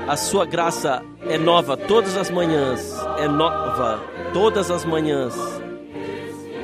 a 0.07 0.16
sua 0.16 0.44
graça 0.44 1.03
é 1.28 1.36
nova 1.36 1.76
todas 1.76 2.16
as 2.16 2.30
manhãs. 2.30 2.96
É 3.18 3.26
nova 3.26 3.99
todas 4.32 4.70
as 4.70 4.84
manhãs. 4.84 5.34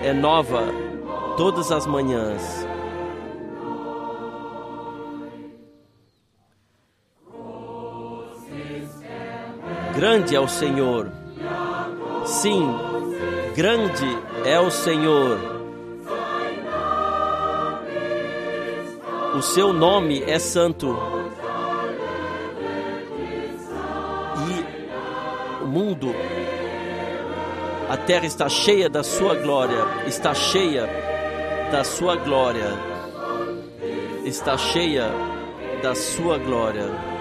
É 0.00 0.12
nova 0.12 0.62
todas 1.36 1.72
as 1.72 1.88
manhãs. 1.88 2.63
Grande 9.94 10.34
é 10.34 10.40
o 10.40 10.48
Senhor. 10.48 11.08
Sim, 12.26 12.74
grande 13.54 14.18
é 14.44 14.58
o 14.58 14.68
Senhor. 14.68 15.38
O 19.36 19.40
seu 19.40 19.72
nome 19.72 20.20
é 20.24 20.36
santo. 20.40 20.98
E 24.48 25.62
o 25.62 25.66
mundo, 25.68 26.12
a 27.88 27.96
terra 27.96 28.26
está 28.26 28.48
cheia 28.48 28.90
da 28.90 29.04
sua 29.04 29.36
glória, 29.36 29.86
está 30.08 30.34
cheia 30.34 30.88
da 31.70 31.84
sua 31.84 32.16
glória, 32.16 32.66
está 34.24 34.58
cheia 34.58 35.08
da 35.80 35.94
sua 35.94 36.36
glória. 36.36 37.13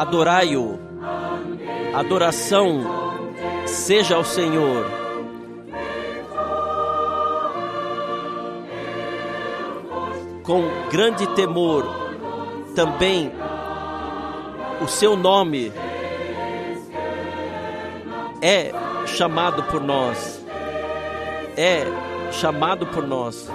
Adorai-o. 0.00 0.78
Adoração 1.94 2.80
seja 3.66 4.16
ao 4.16 4.24
Senhor. 4.24 5.06
com 10.46 10.62
grande 10.90 11.26
temor, 11.34 11.84
também 12.76 13.32
o 14.80 14.86
seu 14.86 15.16
nome 15.16 15.72
é 18.40 18.70
chamado 19.06 19.64
por 19.64 19.80
nós. 19.80 20.44
É 21.56 21.84
chamado 22.30 22.86
por 22.86 23.04
nós. 23.04 23.50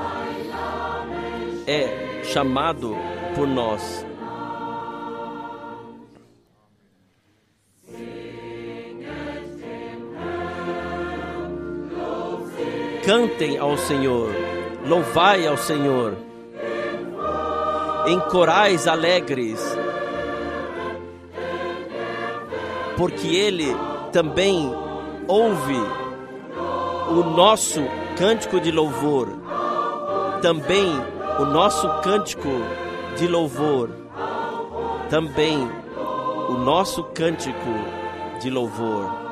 É 1.65 2.23
chamado 2.25 2.97
por 3.35 3.47
nós. 3.47 4.05
Cantem 13.11 13.57
ao 13.57 13.77
Senhor, 13.77 14.29
louvai 14.87 15.45
ao 15.45 15.57
Senhor, 15.57 16.15
em 18.07 18.17
corais 18.21 18.87
alegres, 18.87 19.59
porque 22.95 23.27
Ele 23.27 23.75
também 24.13 24.73
ouve 25.27 25.75
o 27.09 27.21
nosso 27.35 27.81
cântico 28.17 28.61
de 28.61 28.71
louvor, 28.71 29.27
também 30.41 30.87
o 31.37 31.43
nosso 31.43 31.89
cântico 31.99 32.47
de 33.17 33.27
louvor, 33.27 33.89
também 35.09 35.69
o 36.47 36.53
nosso 36.53 37.03
cântico 37.03 37.73
de 38.39 38.49
louvor. 38.49 39.30